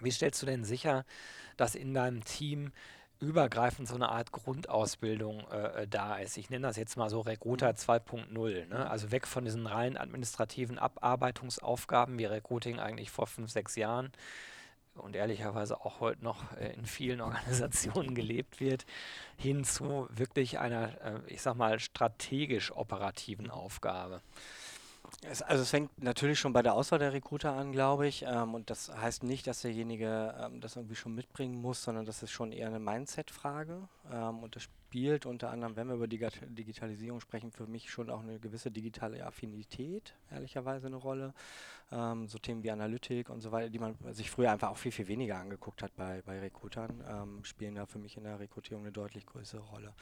Wie 0.00 0.10
stellst 0.10 0.40
du 0.42 0.46
denn 0.46 0.64
sicher, 0.64 1.04
dass 1.56 1.74
in 1.74 1.94
deinem 1.94 2.24
Team 2.24 2.72
übergreifend 3.20 3.88
so 3.88 3.94
eine 3.94 4.10
Art 4.10 4.32
Grundausbildung 4.32 5.46
äh, 5.50 5.82
äh 5.82 5.88
da 5.88 6.16
ist. 6.16 6.36
Ich 6.36 6.50
nenne 6.50 6.66
das 6.66 6.76
jetzt 6.76 6.96
mal 6.96 7.10
so 7.10 7.20
Recruiter 7.20 7.70
2.0. 7.70 8.64
Mhm. 8.64 8.68
Ne? 8.68 8.90
Also 8.90 9.10
weg 9.10 9.26
von 9.26 9.44
diesen 9.44 9.66
rein 9.66 9.96
administrativen 9.96 10.78
Abarbeitungsaufgaben 10.78 12.18
wie 12.18 12.26
Recruiting 12.26 12.78
eigentlich 12.78 13.10
vor 13.10 13.26
fünf, 13.26 13.50
sechs 13.50 13.76
Jahren 13.76 14.12
und 14.96 15.16
ehrlicherweise 15.16 15.80
auch 15.80 16.00
heute 16.00 16.24
noch 16.24 16.52
äh, 16.56 16.72
in 16.72 16.86
vielen 16.86 17.20
Organisationen 17.22 18.14
gelebt 18.14 18.60
wird, 18.60 18.86
hin 19.36 19.64
zu 19.64 20.08
wirklich 20.10 20.58
einer, 20.58 21.00
äh, 21.02 21.20
ich 21.26 21.42
sag 21.42 21.56
mal, 21.56 21.78
strategisch 21.78 22.72
operativen 22.72 23.50
Aufgabe. 23.50 24.20
Es, 25.22 25.42
also 25.42 25.62
es 25.62 25.70
fängt 25.70 26.02
natürlich 26.02 26.38
schon 26.38 26.52
bei 26.52 26.62
der 26.62 26.74
Auswahl 26.74 26.98
der 26.98 27.12
Recruiter 27.12 27.52
an, 27.52 27.72
glaube 27.72 28.06
ich. 28.06 28.24
Ähm, 28.26 28.54
und 28.54 28.70
das 28.70 28.94
heißt 28.94 29.22
nicht, 29.22 29.46
dass 29.46 29.62
derjenige 29.62 30.34
ähm, 30.38 30.60
das 30.60 30.76
irgendwie 30.76 30.94
schon 30.94 31.14
mitbringen 31.14 31.60
muss, 31.60 31.82
sondern 31.82 32.04
das 32.04 32.22
ist 32.22 32.30
schon 32.30 32.52
eher 32.52 32.68
eine 32.68 32.78
Mindset-Frage. 32.78 33.88
Ähm, 34.12 34.42
und 34.42 34.56
das 34.56 34.62
spielt 34.62 35.26
unter 35.26 35.50
anderem, 35.50 35.76
wenn 35.76 35.88
wir 35.88 35.94
über 35.94 36.06
Dig 36.06 36.26
Digitalisierung 36.48 37.20
sprechen, 37.20 37.50
für 37.50 37.66
mich 37.66 37.90
schon 37.90 38.10
auch 38.10 38.20
eine 38.20 38.38
gewisse 38.38 38.70
digitale 38.70 39.24
Affinität, 39.24 40.14
ehrlicherweise 40.30 40.86
eine 40.86 40.96
Rolle. 40.96 41.34
Ähm, 41.92 42.28
so 42.28 42.38
Themen 42.38 42.62
wie 42.62 42.70
Analytik 42.70 43.30
und 43.30 43.40
so 43.40 43.52
weiter, 43.52 43.70
die 43.70 43.78
man 43.78 43.96
sich 44.12 44.30
früher 44.30 44.50
einfach 44.50 44.70
auch 44.70 44.76
viel, 44.76 44.92
viel 44.92 45.08
weniger 45.08 45.38
angeguckt 45.38 45.82
hat 45.82 45.94
bei, 45.96 46.22
bei 46.26 46.40
Recruitern, 46.40 47.04
ähm, 47.08 47.44
spielen 47.44 47.74
da 47.76 47.86
für 47.86 47.98
mich 47.98 48.16
in 48.16 48.24
der 48.24 48.40
Rekrutierung 48.40 48.82
eine 48.84 48.92
deutlich 48.92 49.26
größere 49.26 49.60
Rolle. 49.60 49.92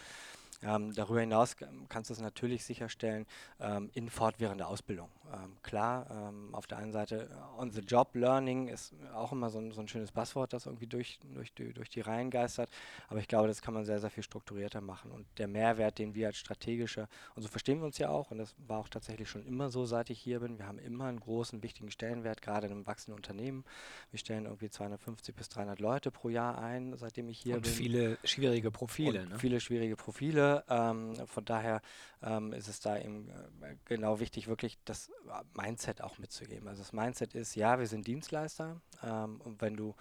Ähm, 0.65 0.95
darüber 0.95 1.21
hinaus 1.21 1.57
kannst 1.89 2.11
du 2.11 2.15
es 2.15 2.21
natürlich 2.21 2.65
sicherstellen 2.65 3.27
ähm, 3.61 3.91
in 3.95 4.09
fortwährender 4.09 4.69
Ausbildung. 4.69 5.11
Ähm, 5.33 5.57
klar, 5.63 6.07
ähm, 6.11 6.55
auf 6.55 6.67
der 6.67 6.79
einen 6.79 6.93
Seite 6.93 7.29
äh, 7.31 7.61
On-the-Job-Learning 7.61 8.69
ist 8.69 8.95
auch 9.15 9.33
immer 9.33 9.51
so 9.51 9.59
ein, 9.59 9.73
so 9.73 9.81
ein, 9.81 9.89
schönes 9.89 10.13
Passwort, 10.13 10.53
das 10.53 10.67
irgendwie 10.67 10.87
durch, 10.87 11.19
durch, 11.35 11.53
die, 11.53 11.73
durch 11.73 11.91
die 11.91 12.01
Reihen 12.01 12.31
geistert. 12.31 12.71
Aber 13.09 13.21
ich 13.21 13.29
glaube, 13.29 13.49
das 13.49 13.63
kann 13.63 13.75
man 13.75 13.85
sehr, 13.85 14.01
sehr 14.01 14.11
viel 14.11 14.23
strukturierter 14.23 14.81
machen. 14.81 15.11
Und 15.11 15.27
der 15.39 15.49
Mehrwert, 15.49 15.99
den 15.99 16.15
wir 16.15 16.29
als 16.29 16.37
strategische, 16.37 17.09
und 17.35 17.43
so 17.43 17.49
verstehen 17.49 17.79
wir 17.81 17.87
uns 17.87 17.99
ja 17.99 18.09
auch, 18.11 18.31
und 18.31 18.39
das 18.39 18.55
war 18.67 18.79
auch 18.79 18.89
tatsächlich 18.89 19.29
schon 19.29 19.45
immer 19.47 19.71
so, 19.71 19.87
seit 19.87 20.11
ich 20.11 20.21
hier 20.21 20.41
bin, 20.41 20.59
wir 20.59 20.67
haben 20.67 20.79
immer 20.79 21.07
einen 21.07 21.21
großen, 21.21 21.63
wichtigen 21.63 21.91
Stellenwert, 21.91 22.43
gerade 22.43 22.67
in 22.67 22.73
einem 22.73 22.87
wachsenden 22.87 23.17
Unternehmen. 23.17 23.65
Wir 24.11 24.19
stellen 24.19 24.45
irgendwie 24.45 24.71
250 24.71 25.35
bis 25.35 25.49
300 25.49 25.81
Leute 25.81 26.11
pro 26.11 26.29
Jahr 26.29 26.59
ein, 26.59 26.97
seitdem 26.97 27.29
ich 27.29 27.39
hier 27.39 27.57
und 27.57 27.63
bin. 27.63 27.71
Und 27.71 27.77
viele 27.77 28.19
schwierige 28.25 28.71
Profile. 28.71 29.23
Und 29.23 29.31
ne? 29.31 29.39
Viele 29.39 29.61
schwierige 29.61 29.97
Profile. 29.97 30.54
Ähm, 30.69 31.27
von 31.27 31.45
daher 31.45 31.81
ähm, 32.23 32.53
ist 32.53 32.69
es 32.69 32.81
da 32.81 32.99
eben 32.99 33.29
äh, 33.63 33.77
genau 33.85 34.21
wichtig, 34.21 34.47
wirklich 34.49 34.79
das 34.85 35.11
Mindset 35.55 36.03
auch 36.03 36.19
mitzugeben. 36.19 36.69
Also 36.69 36.83
das 36.83 36.93
Mindset 36.93 37.35
ist, 37.35 37.55
ja, 37.55 37.79
wir 37.79 37.87
sind 37.87 38.07
Dienstleister 38.07 38.81
ähm, 39.03 39.41
und 39.43 39.61
wenn 39.61 39.77
du 39.77 39.95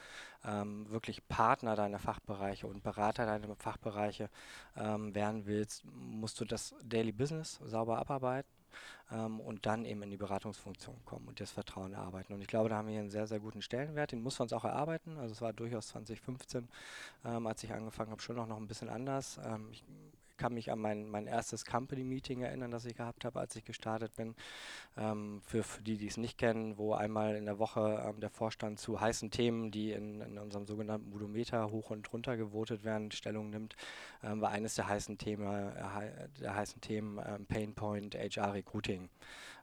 ähm, 0.45 0.89
wirklich 0.89 1.27
Partner 1.27 1.75
deiner 1.75 1.99
Fachbereiche 1.99 2.67
und 2.67 2.83
Berater 2.83 3.25
deiner 3.25 3.55
Fachbereiche 3.55 4.29
ähm, 4.77 5.15
werden 5.15 5.45
willst, 5.45 5.85
musst 5.85 6.39
du 6.39 6.45
das 6.45 6.75
Daily 6.83 7.11
Business 7.11 7.59
sauber 7.65 7.99
abarbeiten. 7.99 8.49
Ähm, 9.11 9.39
und 9.39 9.65
dann 9.65 9.85
eben 9.85 10.01
in 10.01 10.09
die 10.09 10.17
Beratungsfunktion 10.17 10.95
kommen 11.05 11.27
und 11.27 11.39
das 11.39 11.51
Vertrauen 11.51 11.93
erarbeiten. 11.93 12.33
Und 12.33 12.41
ich 12.41 12.47
glaube, 12.47 12.69
da 12.69 12.77
haben 12.77 12.87
wir 12.87 12.93
hier 12.93 13.01
einen 13.01 13.11
sehr, 13.11 13.27
sehr 13.27 13.39
guten 13.39 13.61
Stellenwert. 13.61 14.11
Den 14.11 14.23
muss 14.23 14.39
man 14.39 14.45
uns 14.45 14.53
auch 14.53 14.63
erarbeiten. 14.63 15.17
Also 15.17 15.33
es 15.33 15.41
war 15.41 15.53
durchaus 15.53 15.89
2015, 15.89 16.67
ähm, 17.25 17.47
als 17.47 17.63
ich 17.63 17.73
angefangen 17.73 18.11
habe, 18.11 18.21
schon 18.21 18.39
auch 18.39 18.47
noch 18.47 18.57
ein 18.57 18.67
bisschen 18.67 18.89
anders. 18.89 19.39
Ähm, 19.45 19.67
ich 19.71 19.83
kann 20.43 20.55
mich 20.55 20.73
an 20.73 20.79
mein, 20.79 21.07
mein 21.09 21.25
erstes 21.25 21.63
Company-Meeting 21.63 22.41
erinnern, 22.41 22.69
das 22.69 22.83
ich 22.83 22.97
gehabt 22.97 23.23
habe, 23.23 23.39
als 23.39 23.55
ich 23.55 23.63
gestartet 23.63 24.13
bin. 24.17 24.35
Ähm, 24.97 25.41
für, 25.45 25.63
für 25.63 25.81
die, 25.81 25.95
die 25.95 26.07
es 26.07 26.17
nicht 26.17 26.37
kennen, 26.37 26.77
wo 26.77 26.93
einmal 26.93 27.37
in 27.37 27.45
der 27.45 27.59
Woche 27.59 28.03
ähm, 28.05 28.19
der 28.19 28.29
Vorstand 28.29 28.77
zu 28.77 28.99
heißen 28.99 29.31
Themen, 29.31 29.71
die 29.71 29.93
in, 29.93 30.19
in 30.19 30.37
unserem 30.37 30.65
sogenannten 30.65 31.11
Budometer 31.11 31.71
hoch 31.71 31.91
und 31.91 32.11
runter 32.11 32.35
gewotet 32.35 32.83
werden, 32.83 33.09
Stellung 33.11 33.51
nimmt, 33.51 33.77
ähm, 34.21 34.41
war 34.41 34.49
eines 34.49 34.75
der 34.75 34.89
heißen 34.89 35.17
Themen, 35.17 35.47
äh, 35.47 36.27
der 36.41 36.55
heißen 36.57 36.81
Themen 36.81 37.21
ähm, 37.25 37.45
Painpoint 37.45 38.13
HR 38.13 38.53
Recruiting. 38.53 39.07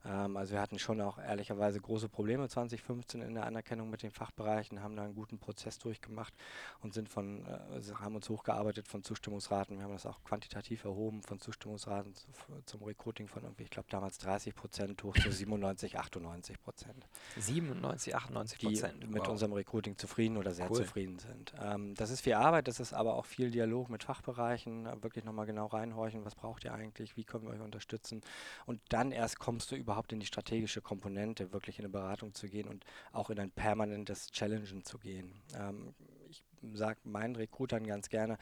Ähm, 0.04 0.36
also 0.36 0.52
wir 0.52 0.60
hatten 0.60 0.78
schon 0.78 1.00
auch 1.00 1.18
ehrlicherweise 1.18 1.80
große 1.80 2.08
Probleme 2.08 2.48
2015 2.48 3.22
in 3.22 3.34
der 3.34 3.46
Anerkennung 3.46 3.90
mit 3.90 4.02
den 4.02 4.10
Fachbereichen, 4.10 4.82
haben 4.82 4.96
da 4.96 5.02
einen 5.02 5.14
guten 5.14 5.38
Prozess 5.38 5.78
durchgemacht 5.78 6.34
und 6.80 6.94
sind 6.94 7.08
von, 7.08 7.44
äh, 7.46 7.94
haben 7.94 8.16
uns 8.16 8.28
hochgearbeitet 8.28 8.88
von 8.88 9.02
Zustimmungsraten. 9.02 9.76
Wir 9.76 9.84
haben 9.84 9.92
das 9.92 10.06
auch 10.06 10.22
quantitativ 10.24 10.84
erhoben 10.84 11.22
von 11.22 11.38
Zustimmungsraten 11.38 12.14
zu, 12.14 12.26
zum 12.64 12.82
Recruiting 12.82 13.28
von 13.28 13.42
irgendwie, 13.42 13.64
ich 13.64 13.70
glaube 13.70 13.88
damals 13.90 14.18
30 14.18 14.54
Prozent 14.54 15.02
hoch 15.02 15.16
zu 15.16 15.30
97, 15.30 15.98
98 15.98 16.60
Prozent. 16.62 17.08
97, 17.36 18.14
98 18.14 18.58
Prozent. 18.58 19.02
Die 19.02 19.06
mit 19.06 19.22
wow. 19.22 19.28
unserem 19.28 19.52
Recruiting 19.52 19.96
zufrieden 19.98 20.36
oder 20.36 20.54
sehr 20.54 20.70
cool. 20.70 20.76
zufrieden 20.76 21.18
sind. 21.18 21.52
Ähm, 21.60 21.94
das 21.94 22.10
ist 22.10 22.22
viel 22.22 22.34
Arbeit, 22.34 22.68
das 22.68 22.80
ist 22.80 22.92
aber 22.92 23.14
auch 23.14 23.26
viel 23.26 23.50
Dialog 23.50 23.90
mit 23.90 24.04
Fachbereichen, 24.04 24.86
wirklich 25.02 25.24
nochmal 25.24 25.46
genau 25.46 25.66
reinhorchen, 25.66 26.24
was 26.24 26.34
braucht 26.34 26.64
ihr 26.64 26.72
eigentlich, 26.72 27.16
wie 27.16 27.24
können 27.24 27.44
wir 27.44 27.50
euch 27.50 27.60
unterstützen 27.60 28.22
und 28.66 28.80
dann 28.88 29.12
erst 29.12 29.38
kommst 29.38 29.70
du 29.70 29.76
über 29.76 29.89
überhaupt 29.90 30.12
in 30.12 30.20
die 30.20 30.26
strategische 30.26 30.80
Komponente, 30.80 31.52
wirklich 31.52 31.80
in 31.80 31.84
eine 31.84 31.92
Beratung 31.92 32.32
zu 32.32 32.48
gehen 32.48 32.68
und 32.68 32.84
auch 33.10 33.28
in 33.28 33.40
ein 33.40 33.50
permanentes 33.50 34.30
Challengen 34.30 34.84
zu 34.84 34.98
gehen. 34.98 35.42
Ähm, 35.58 35.94
ich 36.28 36.44
sage 36.74 37.00
meinen 37.02 37.34
Recruitern 37.34 37.84
ganz 37.84 38.08
gerne, 38.08 38.38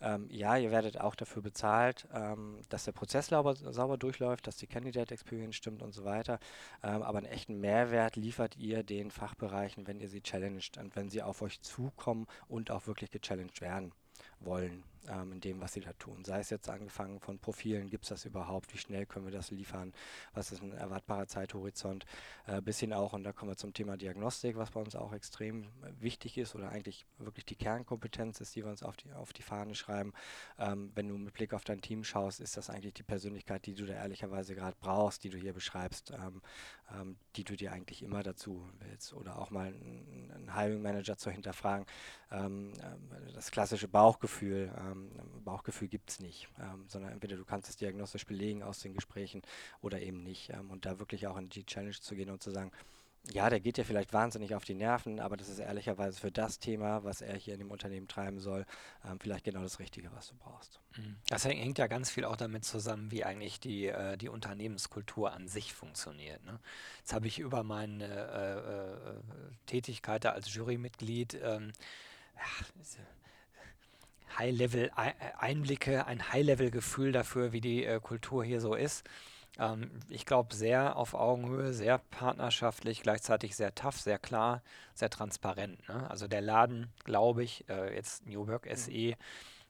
ähm, 0.00 0.28
ja, 0.30 0.56
ihr 0.56 0.70
werdet 0.70 1.00
auch 1.00 1.16
dafür 1.16 1.42
bezahlt, 1.42 2.06
ähm, 2.14 2.60
dass 2.68 2.84
der 2.84 2.92
Prozess 2.92 3.26
sauber, 3.26 3.56
sauber, 3.56 3.98
durchläuft, 3.98 4.46
dass 4.46 4.56
die 4.56 4.68
Candidate 4.68 5.12
Experience 5.12 5.56
stimmt 5.56 5.82
und 5.82 5.92
so 5.92 6.04
weiter. 6.04 6.38
Ähm, 6.84 7.02
aber 7.02 7.18
einen 7.18 7.26
echten 7.26 7.58
Mehrwert 7.58 8.14
liefert 8.14 8.56
ihr 8.56 8.84
den 8.84 9.10
Fachbereichen, 9.10 9.88
wenn 9.88 9.98
ihr 9.98 10.08
sie 10.08 10.20
challenged 10.20 10.78
und 10.78 10.94
wenn 10.94 11.10
sie 11.10 11.22
auf 11.22 11.42
euch 11.42 11.60
zukommen 11.60 12.28
und 12.46 12.70
auch 12.70 12.86
wirklich 12.86 13.10
gechallenged 13.10 13.60
werden 13.60 13.90
wollen 14.38 14.84
ähm, 15.08 15.32
in 15.32 15.40
dem, 15.40 15.60
was 15.60 15.72
sie 15.72 15.80
da 15.80 15.92
tun. 15.94 16.24
Sei 16.24 16.40
es 16.40 16.50
jetzt 16.50 16.68
angefangen 16.68 17.20
von 17.20 17.38
Profilen, 17.38 17.90
gibt 17.90 18.04
es 18.04 18.10
das 18.10 18.24
überhaupt, 18.24 18.72
wie 18.74 18.78
schnell 18.78 19.06
können 19.06 19.26
wir 19.26 19.32
das 19.32 19.50
liefern, 19.50 19.92
was 20.32 20.52
ist 20.52 20.62
ein 20.62 20.72
erwartbarer 20.72 21.26
Zeithorizont, 21.26 22.04
äh, 22.46 22.60
bis 22.60 22.80
hin 22.80 22.92
auch, 22.92 23.12
und 23.12 23.24
da 23.24 23.32
kommen 23.32 23.50
wir 23.50 23.56
zum 23.56 23.72
Thema 23.74 23.96
Diagnostik, 23.96 24.56
was 24.56 24.70
bei 24.70 24.80
uns 24.80 24.96
auch 24.96 25.12
extrem 25.12 25.68
wichtig 26.00 26.38
ist 26.38 26.54
oder 26.54 26.70
eigentlich 26.70 27.06
wirklich 27.18 27.44
die 27.44 27.56
Kernkompetenz 27.56 28.40
ist, 28.40 28.54
die 28.54 28.64
wir 28.64 28.70
uns 28.70 28.82
auf 28.82 28.96
die, 28.96 29.12
auf 29.12 29.32
die 29.32 29.42
Fahne 29.42 29.74
schreiben. 29.74 30.12
Ähm, 30.58 30.92
wenn 30.94 31.08
du 31.08 31.16
mit 31.16 31.34
Blick 31.34 31.52
auf 31.54 31.64
dein 31.64 31.80
Team 31.80 32.04
schaust, 32.04 32.40
ist 32.40 32.56
das 32.56 32.70
eigentlich 32.70 32.94
die 32.94 33.02
Persönlichkeit, 33.02 33.66
die 33.66 33.74
du 33.74 33.86
da 33.86 33.94
ehrlicherweise 33.94 34.54
gerade 34.54 34.76
brauchst, 34.80 35.24
die 35.24 35.30
du 35.30 35.38
hier 35.38 35.52
beschreibst, 35.52 36.10
ähm, 36.10 36.40
ähm, 36.92 37.16
die 37.36 37.44
du 37.44 37.56
dir 37.56 37.72
eigentlich 37.72 38.02
immer 38.02 38.22
dazu 38.22 38.68
willst. 38.80 39.12
Oder 39.14 39.38
auch 39.38 39.50
mal 39.50 39.68
einen, 39.68 40.52
Hiring 40.54 40.82
Manager 40.82 41.16
zu 41.16 41.30
hinterfragen, 41.30 41.86
ähm, 42.30 42.72
ähm, 42.82 43.32
das 43.34 43.50
klassische 43.50 43.88
Bauchgefühl 43.88 44.72
ähm, 44.94 45.44
Bauchgefühl 45.44 45.88
gibt 45.88 46.10
es 46.10 46.20
nicht, 46.20 46.48
ähm, 46.60 46.84
sondern 46.88 47.12
entweder 47.12 47.36
du 47.36 47.44
kannst 47.44 47.68
es 47.68 47.76
diagnostisch 47.76 48.26
belegen 48.26 48.62
aus 48.62 48.80
den 48.80 48.94
Gesprächen 48.94 49.42
oder 49.80 50.00
eben 50.00 50.22
nicht. 50.22 50.50
Ähm, 50.50 50.70
und 50.70 50.86
da 50.86 50.98
wirklich 50.98 51.26
auch 51.26 51.36
in 51.36 51.48
die 51.48 51.66
Challenge 51.66 51.92
zu 51.92 52.14
gehen 52.14 52.30
und 52.30 52.42
zu 52.42 52.50
sagen, 52.50 52.70
ja, 53.32 53.48
der 53.48 53.60
geht 53.60 53.78
dir 53.78 53.84
vielleicht 53.84 54.12
wahnsinnig 54.12 54.54
auf 54.54 54.64
die 54.64 54.74
Nerven, 54.74 55.18
aber 55.18 55.36
das 55.36 55.48
ist 55.48 55.58
ehrlicherweise 55.58 56.20
für 56.20 56.30
das 56.30 56.58
Thema, 56.58 57.04
was 57.04 57.22
er 57.22 57.34
hier 57.36 57.54
in 57.54 57.60
dem 57.60 57.70
Unternehmen 57.70 58.06
treiben 58.06 58.38
soll, 58.38 58.66
ähm, 59.04 59.18
vielleicht 59.18 59.44
genau 59.44 59.62
das 59.62 59.78
Richtige, 59.78 60.12
was 60.12 60.28
du 60.28 60.34
brauchst. 60.36 60.80
Mhm. 60.96 61.16
Das 61.28 61.44
hängt 61.46 61.78
ja 61.78 61.86
ganz 61.86 62.10
viel 62.10 62.26
auch 62.26 62.36
damit 62.36 62.64
zusammen, 62.64 63.10
wie 63.10 63.24
eigentlich 63.24 63.60
die, 63.60 63.86
äh, 63.86 64.18
die 64.18 64.28
Unternehmenskultur 64.28 65.32
an 65.32 65.48
sich 65.48 65.72
funktioniert. 65.72 66.44
Ne? 66.44 66.60
Jetzt 66.98 67.14
habe 67.14 67.26
ich 67.26 67.38
über 67.38 67.62
meine 67.62 68.04
äh, 68.04 69.12
äh, 69.16 69.20
Tätigkeit 69.66 70.26
als 70.26 70.52
Jurymitglied 70.52 71.38
ähm, 71.42 71.72
High-Level-Einblicke, 74.38 76.06
ein 76.06 76.32
High-Level-Gefühl 76.32 77.12
dafür, 77.12 77.52
wie 77.52 77.60
die 77.60 77.84
äh, 77.84 78.00
Kultur 78.00 78.44
hier 78.44 78.60
so 78.60 78.74
ist. 78.74 79.04
Ähm, 79.58 79.90
ich 80.08 80.26
glaube, 80.26 80.54
sehr 80.54 80.96
auf 80.96 81.14
Augenhöhe, 81.14 81.72
sehr 81.72 81.98
partnerschaftlich, 81.98 83.02
gleichzeitig 83.02 83.56
sehr 83.56 83.74
tough, 83.74 84.00
sehr 84.00 84.18
klar, 84.18 84.62
sehr 84.94 85.10
transparent. 85.10 85.86
Ne? 85.88 86.08
Also 86.10 86.26
der 86.26 86.40
Laden, 86.40 86.92
glaube 87.04 87.44
ich, 87.44 87.68
äh, 87.68 87.94
jetzt 87.94 88.26
New 88.26 88.46
Work 88.46 88.68
SE, 88.74 88.90
mhm. 88.90 89.14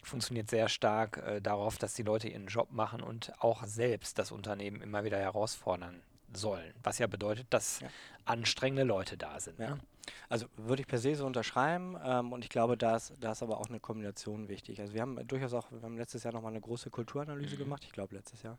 funktioniert 0.02 0.50
sehr 0.50 0.68
stark 0.68 1.18
äh, 1.18 1.40
darauf, 1.40 1.78
dass 1.78 1.94
die 1.94 2.02
Leute 2.02 2.28
ihren 2.28 2.47
Job 2.47 2.73
machen 2.73 3.02
und 3.02 3.33
auch 3.40 3.64
selbst 3.64 4.18
das 4.18 4.33
Unternehmen 4.33 4.80
immer 4.80 5.04
wieder 5.04 5.18
herausfordern 5.18 6.02
sollen. 6.33 6.75
Was 6.83 6.99
ja 6.99 7.06
bedeutet, 7.06 7.47
dass 7.50 7.80
ja. 7.80 7.88
anstrengende 8.25 8.85
Leute 8.85 9.16
da 9.16 9.38
sind. 9.38 9.59
Ja. 9.59 9.71
Ne? 9.71 9.80
Also 10.28 10.46
würde 10.56 10.82
ich 10.82 10.88
per 10.88 10.99
se 10.99 11.14
so 11.14 11.26
unterschreiben 11.26 11.96
ähm, 12.04 12.32
und 12.32 12.44
ich 12.44 12.50
glaube, 12.50 12.76
da 12.76 12.96
ist, 12.96 13.14
da 13.20 13.32
ist 13.32 13.42
aber 13.42 13.58
auch 13.58 13.68
eine 13.68 13.80
Kombination 13.80 14.49
wichtig. 14.49 14.80
Also 14.80 14.94
wir 14.94 15.02
haben 15.02 15.26
durchaus 15.26 15.54
auch, 15.54 15.70
wir 15.70 15.82
haben 15.82 15.96
letztes 15.96 16.25
Jahr 16.25 16.32
nochmal 16.32 16.52
eine 16.52 16.61
große 16.61 16.90
Kulturanalyse 16.90 17.54
mhm. 17.54 17.61
gemacht, 17.61 17.84
ich 17.84 17.92
glaube 17.92 18.14
letztes 18.14 18.42
Jahr, 18.42 18.58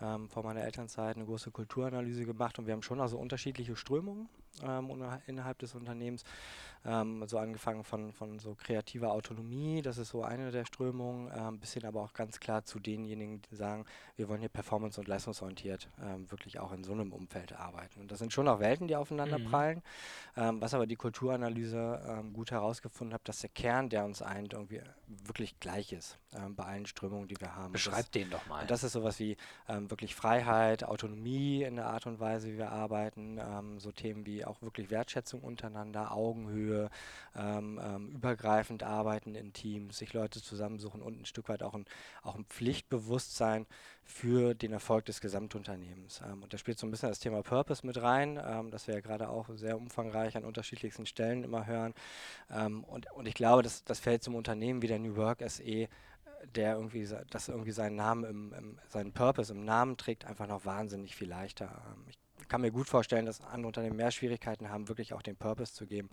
ähm, 0.00 0.28
vor 0.28 0.42
meiner 0.42 0.62
Elternzeit 0.62 1.16
eine 1.16 1.24
große 1.24 1.50
Kulturanalyse 1.50 2.24
gemacht 2.24 2.58
und 2.58 2.66
wir 2.66 2.74
haben 2.74 2.82
schon 2.82 3.00
also 3.00 3.18
unterschiedliche 3.18 3.76
Strömungen 3.76 4.28
ähm, 4.62 4.90
innerhalb 5.26 5.58
des 5.58 5.74
Unternehmens. 5.74 6.24
Ähm, 6.86 7.24
so 7.26 7.38
angefangen 7.38 7.82
von, 7.82 8.12
von 8.12 8.38
so 8.38 8.54
kreativer 8.54 9.10
Autonomie, 9.10 9.82
das 9.82 9.98
ist 9.98 10.10
so 10.10 10.22
eine 10.22 10.52
der 10.52 10.64
Strömungen, 10.64 11.32
ähm, 11.36 11.58
bis 11.58 11.72
hin 11.72 11.84
aber 11.84 12.00
auch 12.00 12.12
ganz 12.12 12.38
klar 12.38 12.64
zu 12.64 12.78
denjenigen, 12.78 13.42
die 13.42 13.56
sagen, 13.56 13.84
wir 14.14 14.28
wollen 14.28 14.38
hier 14.38 14.48
performance- 14.48 15.00
und 15.00 15.08
leistungsorientiert 15.08 15.88
ähm, 16.00 16.30
wirklich 16.30 16.60
auch 16.60 16.70
in 16.70 16.84
so 16.84 16.92
einem 16.92 17.12
Umfeld 17.12 17.54
arbeiten. 17.54 18.00
Und 18.00 18.12
das 18.12 18.20
sind 18.20 18.32
schon 18.32 18.46
auch 18.46 18.60
Welten, 18.60 18.86
die 18.86 18.94
aufeinander 18.94 19.40
mhm. 19.40 19.44
prallen. 19.46 19.82
Ähm, 20.36 20.60
was 20.60 20.74
aber 20.74 20.86
die 20.86 20.94
Kulturanalyse 20.94 22.04
ähm, 22.06 22.32
gut 22.32 22.52
herausgefunden 22.52 23.14
hat, 23.14 23.28
dass 23.28 23.40
der 23.40 23.50
Kern, 23.50 23.88
der 23.88 24.04
uns 24.04 24.22
eint, 24.22 24.52
irgendwie 24.52 24.80
wirklich 25.08 25.58
gleich 25.58 25.92
ist 25.92 26.18
ähm, 26.34 26.54
bei 26.54 26.64
allen 26.64 26.86
Strömungen, 26.86 27.26
die 27.26 27.40
wir 27.40 27.56
haben. 27.56 27.72
Beschreib 27.72 28.12
den 28.12 28.30
doch 28.30 28.46
mal. 28.46 28.62
Und 28.62 28.70
das 28.70 28.84
ist 28.84 28.92
sowas 28.92 29.18
wie 29.18 29.36
wirklich 29.66 30.14
Freiheit, 30.14 30.84
Autonomie 30.84 31.62
in 31.62 31.76
der 31.76 31.86
Art 31.86 32.06
und 32.06 32.20
Weise, 32.20 32.52
wie 32.52 32.58
wir 32.58 32.70
arbeiten, 32.70 33.40
so 33.78 33.90
Themen 33.90 34.24
wie 34.26 34.44
auch 34.46 34.62
wirklich 34.62 34.90
Wertschätzung 34.90 35.40
untereinander, 35.40 36.12
Augenhöhe, 36.12 36.90
ähm, 37.36 37.80
ähm, 37.82 38.08
übergreifend 38.10 38.82
arbeiten 38.82 39.34
in 39.34 39.52
Teams, 39.52 39.98
sich 39.98 40.12
Leute 40.12 40.42
zusammensuchen 40.42 41.02
und 41.02 41.20
ein 41.20 41.24
Stück 41.24 41.48
weit 41.48 41.62
auch 41.62 41.74
ein, 41.74 41.84
auch 42.22 42.34
ein 42.36 42.44
Pflichtbewusstsein 42.46 43.66
für 44.04 44.54
den 44.54 44.72
Erfolg 44.72 45.04
des 45.06 45.20
Gesamtunternehmens. 45.20 46.22
Ähm, 46.24 46.42
und 46.42 46.52
da 46.52 46.58
spielt 46.58 46.78
so 46.78 46.86
ein 46.86 46.90
bisschen 46.90 47.08
das 47.08 47.18
Thema 47.18 47.42
Purpose 47.42 47.86
mit 47.86 48.00
rein, 48.00 48.40
ähm, 48.44 48.70
das 48.70 48.86
wir 48.86 48.94
ja 48.94 49.00
gerade 49.00 49.28
auch 49.28 49.48
sehr 49.54 49.76
umfangreich 49.76 50.36
an 50.36 50.44
unterschiedlichsten 50.44 51.06
Stellen 51.06 51.44
immer 51.44 51.66
hören. 51.66 51.94
Ähm, 52.50 52.84
und, 52.84 53.10
und 53.12 53.26
ich 53.26 53.34
glaube, 53.34 53.62
das, 53.62 53.84
das 53.84 53.98
fällt 53.98 54.22
zum 54.22 54.34
Unternehmen 54.34 54.82
wie 54.82 54.88
der 54.88 54.98
New 54.98 55.16
Work 55.16 55.42
SE 55.48 55.88
der 56.54 56.74
irgendwie, 56.74 57.08
das 57.30 57.48
irgendwie 57.48 57.72
seinen 57.72 57.96
Namen, 57.96 58.24
im, 58.24 58.52
im, 58.52 58.78
seinen 58.88 59.12
Purpose 59.12 59.52
im 59.52 59.64
Namen 59.64 59.96
trägt, 59.96 60.24
einfach 60.24 60.46
noch 60.46 60.64
wahnsinnig 60.64 61.16
viel 61.16 61.28
leichter. 61.28 61.82
Ähm, 61.88 62.04
ich 62.08 62.18
kann 62.48 62.60
mir 62.60 62.70
gut 62.70 62.88
vorstellen, 62.88 63.26
dass 63.26 63.40
andere 63.40 63.68
Unternehmen 63.68 63.96
mehr 63.96 64.10
Schwierigkeiten 64.10 64.70
haben, 64.70 64.88
wirklich 64.88 65.12
auch 65.12 65.22
den 65.22 65.36
Purpose 65.36 65.74
zu 65.74 65.86
geben. 65.86 66.08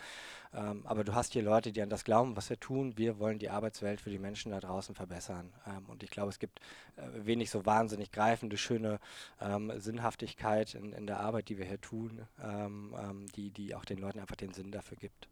Ähm, 0.54 0.82
aber 0.86 1.04
du 1.04 1.14
hast 1.14 1.34
hier 1.34 1.44
Leute, 1.44 1.72
die 1.72 1.82
an 1.82 1.90
das 1.90 2.04
glauben, 2.04 2.36
was 2.36 2.50
wir 2.50 2.60
tun. 2.60 2.98
Wir 2.98 3.20
wollen 3.20 3.40
die 3.40 3.50
Arbeitswelt 3.50 4.02
für 4.02 4.10
die 4.10 4.20
Menschen 4.20 4.52
da 4.52 4.60
draußen 4.60 4.96
verbessern. 4.96 5.52
Ähm, 5.68 5.86
und 5.88 6.04
ich 6.04 6.12
glaube, 6.12 6.30
es 6.30 6.40
gibt 6.40 6.60
äh, 6.96 7.26
wenig 7.26 7.50
so 7.50 7.66
wahnsinnig 7.66 8.12
greifende, 8.12 8.58
schöne 8.58 9.00
ähm, 9.42 9.72
Sinnhaftigkeit 9.78 10.76
in, 10.76 10.94
in, 10.94 11.08
der 11.08 11.20
Arbeit, 11.20 11.50
die 11.50 11.58
wir 11.58 11.66
hier 11.66 11.82
tun, 11.82 12.22
ähm, 12.44 12.94
ähm, 12.98 13.26
die, 13.36 13.50
die 13.50 13.76
auch 13.76 13.86
den 13.86 13.98
Leuten 13.98 14.20
einfach 14.20 14.36
den 14.36 14.54
Sinn 14.54 14.72
dafür 14.72 14.98
gibt. 14.98 15.28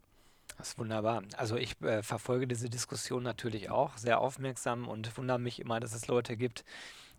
Das 0.58 0.70
ist 0.70 0.80
wunderbar. 0.80 1.24
Also 1.38 1.56
ich 1.56 1.82
äh, 1.82 2.04
verfolge 2.04 2.48
diese 2.48 2.70
Diskussion 2.70 3.24
natürlich 3.24 3.70
auch 3.70 3.98
sehr 3.98 4.20
aufmerksam 4.20 4.88
und 4.88 5.18
wundere 5.18 5.40
mich 5.40 5.60
immer, 5.60 5.80
dass 5.80 5.94
es 5.94 6.08
Leute 6.08 6.38
gibt, 6.38 6.64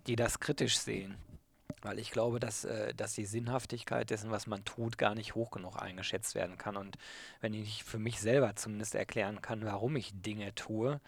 die 0.07 0.17
das 0.17 0.41
kritisch 0.41 0.79
sehen. 0.79 1.17
Weil 1.83 1.99
ich 1.99 2.11
glaube, 2.11 2.41
dass, 2.41 2.65
äh, 2.65 2.95
dass 2.95 3.15
die 3.15 3.27
Sinnhaftigkeit 3.27 4.11
dessen, 4.11 4.31
was 4.31 4.47
man 4.47 4.65
tut, 4.65 4.99
gar 4.99 5.15
nicht 5.15 5.35
hoch 5.35 5.51
genug 5.51 5.81
eingeschätzt 5.81 6.35
werden 6.35 6.57
kann. 6.57 6.77
Und 6.77 6.97
wenn 7.41 7.55
ich 7.55 7.85
für 7.85 7.99
mich 7.99 8.21
selber 8.21 8.55
zumindest 8.57 8.95
erklären 8.95 9.43
kann, 9.43 9.65
warum 9.65 9.97
ich 9.97 10.12
Dinge 10.15 10.55
tue, 10.55 11.01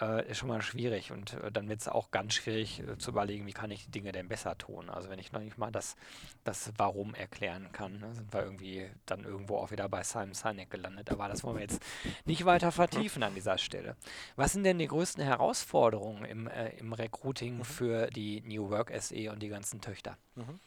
äh, 0.00 0.28
ist 0.30 0.38
schon 0.38 0.48
mal 0.48 0.62
schwierig. 0.62 1.12
Und 1.12 1.34
äh, 1.34 1.50
dann 1.50 1.68
wird 1.68 1.80
es 1.80 1.88
auch 1.88 2.10
ganz 2.10 2.34
schwierig 2.34 2.80
äh, 2.80 2.98
zu 2.98 3.10
überlegen, 3.10 3.46
wie 3.46 3.52
kann 3.52 3.70
ich 3.70 3.84
die 3.86 3.90
Dinge 3.90 4.12
denn 4.12 4.28
besser 4.28 4.56
tun. 4.56 4.90
Also 4.90 5.10
wenn 5.10 5.18
ich 5.18 5.32
noch 5.32 5.40
nicht 5.40 5.58
mal 5.58 5.70
das, 5.70 5.96
das 6.44 6.72
Warum 6.76 7.14
erklären 7.14 7.70
kann, 7.72 7.98
ne, 7.98 8.14
sind 8.14 8.32
wir 8.32 8.42
irgendwie 8.42 8.88
dann 9.06 9.24
irgendwo 9.24 9.58
auch 9.58 9.70
wieder 9.70 9.88
bei 9.88 10.02
Simon 10.02 10.34
Sinek 10.34 10.70
gelandet. 10.70 11.10
Aber 11.10 11.28
das 11.28 11.44
wollen 11.44 11.56
wir 11.56 11.62
jetzt 11.62 11.82
nicht 12.24 12.44
weiter 12.44 12.72
vertiefen 12.72 13.22
an 13.22 13.34
dieser 13.34 13.58
Stelle. 13.58 13.96
Was 14.36 14.52
sind 14.52 14.64
denn 14.64 14.78
die 14.78 14.88
größten 14.88 15.22
Herausforderungen 15.22 16.24
im, 16.24 16.46
äh, 16.46 16.70
im 16.78 16.92
Recruiting 16.92 17.58
mhm. 17.58 17.64
für 17.64 18.06
die 18.08 18.40
New 18.42 18.70
Work 18.70 18.92
SE 19.00 19.30
und 19.30 19.40
die 19.40 19.48
ganzen 19.48 19.80
Töchter? 19.80 20.16
Mhm. 20.34 20.60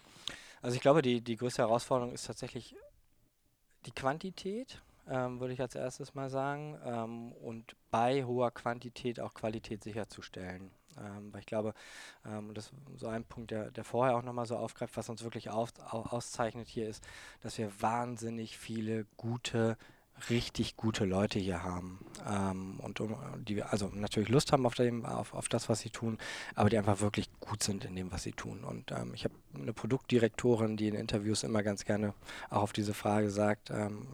Also 0.62 0.76
ich 0.76 0.82
glaube, 0.82 1.02
die, 1.02 1.22
die 1.22 1.38
größte 1.38 1.64
Herausforderung 1.64 2.14
ist 2.14 2.28
tatsächlich 2.28 2.76
die 3.86 3.92
Quantität 3.92 4.82
ähm, 5.10 5.40
würde 5.40 5.54
ich 5.54 5.62
als 5.62 5.76
erstes 5.76 6.14
mal 6.14 6.30
sagen. 6.30 6.78
Ähm, 6.86 7.32
und 7.34 7.76
bei 7.90 8.24
hoher 8.24 8.52
Quantität 8.52 9.20
auch 9.20 9.34
Qualität 9.34 9.84
sicherzustellen. 9.84 10.72
Ähm, 10.98 11.34
weil 11.34 11.40
ich 11.40 11.46
glaube, 11.46 11.74
ähm, 12.26 12.54
das 12.54 12.66
ist 12.66 12.74
so 13.00 13.08
ein 13.08 13.24
Punkt, 13.24 13.52
der, 13.52 13.72
der 13.72 13.84
vorher 13.84 14.16
auch 14.16 14.24
nochmal 14.24 14.46
so 14.46 14.58
aufgreift, 14.58 14.98
was 14.98 15.10
uns 15.10 15.24
wirklich 15.24 15.50
auf, 15.50 15.70
auszeichnet 15.80 16.68
hier 16.68 16.88
ist, 16.88 17.04
dass 17.42 17.58
wir 17.58 17.72
wahnsinnig 17.82 18.58
viele 18.58 19.06
gute 19.18 19.78
richtig 20.30 20.76
gute 20.76 21.06
Leute 21.06 21.40
hier 21.40 21.64
haben 21.64 22.00
ähm, 22.30 22.80
und 22.80 23.00
um, 23.00 23.16
die 23.44 23.64
also 23.64 23.90
natürlich 23.94 24.30
Lust 24.30 24.52
haben 24.52 24.66
auf, 24.66 24.76
dem, 24.76 25.06
auf, 25.06 25.34
auf 25.34 25.50
das, 25.50 25.70
was 25.70 25.80
sie 25.80 25.90
tun, 25.90 26.18
aber 26.56 26.70
die 26.70 26.78
einfach 26.78 27.00
wirklich 27.02 27.30
gut 27.40 27.64
sind 27.64 27.86
in 27.86 27.96
dem, 27.96 28.12
was 28.12 28.24
sie 28.24 28.34
tun. 28.34 28.64
Und 28.64 28.92
ähm, 28.92 29.14
ich 29.14 29.24
habe 29.24 29.34
eine 29.56 29.74
Produktdirektorin, 29.74 30.78
die 30.78 30.90
in 30.90 30.96
Interviews 30.96 31.44
immer 31.44 31.64
ganz 31.64 31.86
gerne 31.86 32.14
auch 32.50 32.62
auf 32.62 32.74
diese 32.74 32.94
Frage 32.94 33.30
sagt, 33.30 33.72
ähm, 33.72 34.08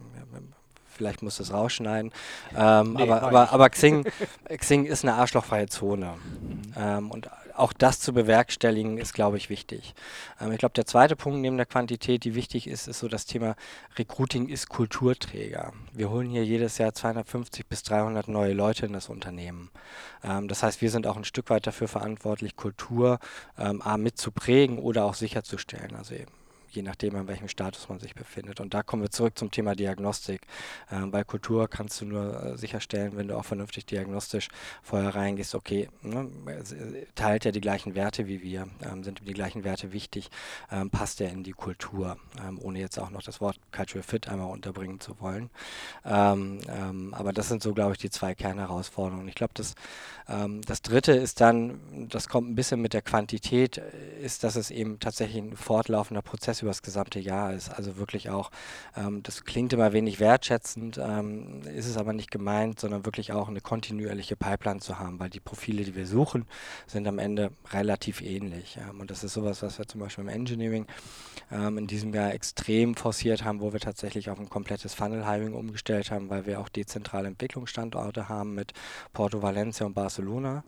vielleicht 0.98 1.22
muss 1.22 1.38
das 1.38 1.52
rausschneiden. 1.52 2.12
Ähm, 2.54 2.94
nee, 2.94 3.02
aber, 3.02 3.22
aber, 3.22 3.52
aber 3.52 3.70
Xing, 3.70 4.04
Xing 4.48 4.84
ist 4.84 5.04
eine 5.04 5.14
arschlochfreie 5.14 5.68
Zone. 5.68 6.14
Mhm. 6.16 6.62
Ähm, 6.76 7.10
und 7.10 7.30
auch 7.58 7.72
das 7.72 8.00
zu 8.00 8.12
bewerkstelligen, 8.12 8.98
ist, 8.98 9.14
glaube 9.14 9.36
ich, 9.36 9.50
wichtig. 9.50 9.94
Ähm, 10.40 10.52
ich 10.52 10.58
glaube, 10.58 10.74
der 10.74 10.86
zweite 10.86 11.16
Punkt 11.16 11.40
neben 11.40 11.56
der 11.56 11.66
Quantität, 11.66 12.24
die 12.24 12.34
wichtig 12.34 12.66
ist, 12.66 12.88
ist 12.88 13.00
so 13.00 13.08
das 13.08 13.26
Thema 13.26 13.56
Recruiting 13.96 14.48
ist 14.48 14.68
Kulturträger. 14.68 15.72
Wir 15.92 16.10
holen 16.10 16.30
hier 16.30 16.44
jedes 16.44 16.78
Jahr 16.78 16.92
250 16.94 17.66
bis 17.66 17.82
300 17.82 18.28
neue 18.28 18.52
Leute 18.52 18.86
in 18.86 18.92
das 18.92 19.08
Unternehmen. 19.08 19.70
Ähm, 20.22 20.48
das 20.48 20.62
heißt, 20.62 20.80
wir 20.80 20.90
sind 20.90 21.06
auch 21.06 21.16
ein 21.16 21.24
Stück 21.24 21.50
weit 21.50 21.66
dafür 21.66 21.88
verantwortlich, 21.88 22.56
Kultur 22.56 23.18
ähm, 23.58 23.82
A, 23.82 23.96
mitzuprägen 23.96 24.78
oder 24.78 25.04
auch 25.04 25.14
sicherzustellen. 25.14 25.94
Also 25.96 26.14
eben 26.14 26.37
je 26.70 26.82
nachdem, 26.82 27.16
in 27.16 27.28
welchem 27.28 27.48
Status 27.48 27.88
man 27.88 27.98
sich 27.98 28.14
befindet. 28.14 28.60
Und 28.60 28.74
da 28.74 28.82
kommen 28.82 29.02
wir 29.02 29.10
zurück 29.10 29.38
zum 29.38 29.50
Thema 29.50 29.74
Diagnostik. 29.74 30.42
Ähm, 30.90 31.10
bei 31.10 31.24
Kultur 31.24 31.68
kannst 31.68 32.00
du 32.00 32.06
nur 32.06 32.42
äh, 32.42 32.56
sicherstellen, 32.56 33.16
wenn 33.16 33.28
du 33.28 33.36
auch 33.36 33.44
vernünftig 33.44 33.86
diagnostisch 33.86 34.48
vorher 34.82 35.14
reingehst, 35.14 35.54
okay, 35.54 35.88
ne, 36.02 36.30
teilt 37.14 37.46
er 37.46 37.52
die 37.52 37.60
gleichen 37.60 37.94
Werte 37.94 38.26
wie 38.26 38.42
wir, 38.42 38.68
ähm, 38.82 39.04
sind 39.04 39.20
die 39.26 39.34
gleichen 39.34 39.64
Werte 39.64 39.92
wichtig, 39.92 40.30
ähm, 40.70 40.90
passt 40.90 41.20
er 41.20 41.30
in 41.30 41.42
die 41.42 41.52
Kultur, 41.52 42.16
ähm, 42.46 42.58
ohne 42.62 42.80
jetzt 42.80 42.98
auch 42.98 43.10
noch 43.10 43.22
das 43.22 43.40
Wort 43.40 43.58
Cultural 43.72 44.02
Fit 44.02 44.28
einmal 44.28 44.50
unterbringen 44.50 45.00
zu 45.00 45.20
wollen. 45.20 45.50
Ähm, 46.04 46.60
ähm, 46.68 47.14
aber 47.14 47.32
das 47.32 47.48
sind 47.48 47.62
so, 47.62 47.74
glaube 47.74 47.92
ich, 47.92 47.98
die 47.98 48.10
zwei 48.10 48.34
Kernherausforderungen. 48.34 49.28
Ich 49.28 49.34
glaube, 49.34 49.54
das, 49.54 49.74
das 50.66 50.82
dritte 50.82 51.12
ist 51.12 51.40
dann, 51.40 51.80
das 52.10 52.28
kommt 52.28 52.50
ein 52.50 52.54
bisschen 52.54 52.82
mit 52.82 52.92
der 52.92 53.00
Quantität, 53.00 53.78
äh, 53.78 53.82
ist, 54.22 54.44
dass 54.44 54.56
es 54.56 54.70
eben 54.70 54.98
tatsächlich 55.00 55.42
ein 55.42 55.56
fortlaufender 55.56 56.22
Prozess 56.22 56.57
Prozess 56.58 56.62
über 56.62 56.70
das 56.70 56.82
gesamte 56.82 57.20
Jahr 57.20 57.52
ist. 57.54 57.70
Also 57.70 57.96
wirklich 57.96 58.30
auch, 58.30 58.50
ähm, 58.96 59.22
das 59.22 59.44
klingt 59.44 59.72
immer 59.72 59.92
wenig 59.92 60.20
wertschätzend, 60.20 60.98
ähm, 60.98 61.62
ist 61.62 61.86
es 61.86 61.96
aber 61.96 62.12
nicht 62.12 62.30
gemeint, 62.30 62.80
sondern 62.80 63.04
wirklich 63.04 63.32
auch 63.32 63.48
eine 63.48 63.60
kontinuierliche 63.60 64.36
Pipeline 64.36 64.80
zu 64.80 64.98
haben, 64.98 65.18
weil 65.18 65.30
die 65.30 65.40
Profile, 65.40 65.84
die 65.84 65.94
wir 65.94 66.06
suchen, 66.06 66.46
sind 66.86 67.06
am 67.06 67.18
Ende 67.18 67.50
relativ 67.72 68.20
ähnlich. 68.20 68.78
Und 68.98 69.10
das 69.10 69.24
ist 69.24 69.34
sowas, 69.34 69.62
was 69.62 69.78
wir 69.78 69.86
zum 69.86 70.00
Beispiel 70.00 70.24
im 70.24 70.28
Engineering 70.28 70.86
ähm, 71.50 71.78
in 71.78 71.86
diesem 71.86 72.12
Jahr 72.12 72.32
extrem 72.32 72.94
forciert 72.94 73.44
haben, 73.44 73.60
wo 73.60 73.72
wir 73.72 73.80
tatsächlich 73.80 74.30
auf 74.30 74.38
ein 74.38 74.48
komplettes 74.48 74.94
Funnel-Hiring 74.94 75.54
umgestellt 75.54 76.10
haben, 76.10 76.28
weil 76.30 76.46
wir 76.46 76.60
auch 76.60 76.68
dezentrale 76.68 77.28
Entwicklungsstandorte 77.28 78.28
haben 78.28 78.54
mit 78.54 78.72
Porto, 79.12 79.42
Valencia 79.42 79.86
und 79.86 79.94
Barcelona, 79.94 80.64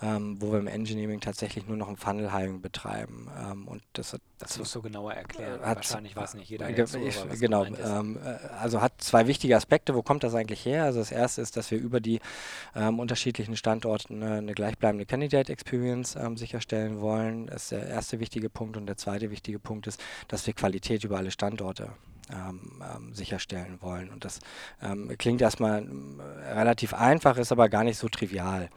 ähm, 0.00 0.40
wo 0.40 0.52
wir 0.52 0.58
im 0.58 0.66
Engineering 0.66 1.20
tatsächlich 1.20 1.66
nur 1.66 1.76
noch 1.76 1.88
ein 1.88 1.96
Funnel-Hiring 1.96 2.60
betreiben. 2.60 3.28
Ähm, 3.38 3.68
und 3.68 3.82
das, 3.92 4.16
das 4.38 4.58
musst 4.58 4.74
du 4.74 4.82
genauer 4.82 5.14
erklären. 5.14 5.31
Hat, 5.38 5.76
Wahrscheinlich 5.76 6.16
weiß 6.16 6.34
nicht 6.34 6.50
jeder. 6.50 6.68
Jetzt, 6.68 6.94
ich, 6.94 7.16
genau. 7.40 7.64
Ähm, 7.64 8.18
äh, 8.24 8.46
also 8.60 8.80
hat 8.80 8.92
zwei 8.98 9.26
wichtige 9.26 9.56
Aspekte. 9.56 9.94
Wo 9.94 10.02
kommt 10.02 10.24
das 10.24 10.34
eigentlich 10.34 10.64
her? 10.64 10.84
Also 10.84 10.98
das 10.98 11.12
erste 11.12 11.40
ist, 11.40 11.56
dass 11.56 11.70
wir 11.70 11.78
über 11.78 12.00
die 12.00 12.20
ähm, 12.74 12.98
unterschiedlichen 12.98 13.56
Standorte 13.56 14.12
eine, 14.12 14.34
eine, 14.34 14.54
gleichbleibende 14.54 15.06
Candidate 15.06 15.52
Experience 15.52 16.16
ähm, 16.16 16.36
sicherstellen 16.36 17.00
wollen. 17.00 17.46
Das 17.46 17.64
ist 17.64 17.72
der 17.72 17.86
erste 17.86 18.20
wichtige 18.20 18.50
Punkt. 18.50 18.76
Und 18.76 18.86
der 18.86 18.96
zweite 18.96 19.30
wichtige 19.30 19.58
Punkt 19.58 19.86
ist, 19.86 20.02
dass 20.28 20.46
wir 20.46 20.54
Qualität 20.54 21.04
über 21.04 21.18
alle 21.18 21.30
Standorte 21.30 21.90
ähm, 22.32 22.82
ähm, 22.82 23.14
sicherstellen 23.14 23.78
wollen. 23.80 24.10
Und 24.10 24.24
das 24.24 24.40
ähm, 24.82 25.14
klingt 25.18 25.40
erstmal 25.40 25.82
äh, 25.82 26.52
relativ 26.52 26.94
einfach, 26.94 27.36
ist 27.36 27.52
aber 27.52 27.68
gar 27.68 27.84
nicht 27.84 27.98
so 27.98 28.08
trivial. 28.08 28.68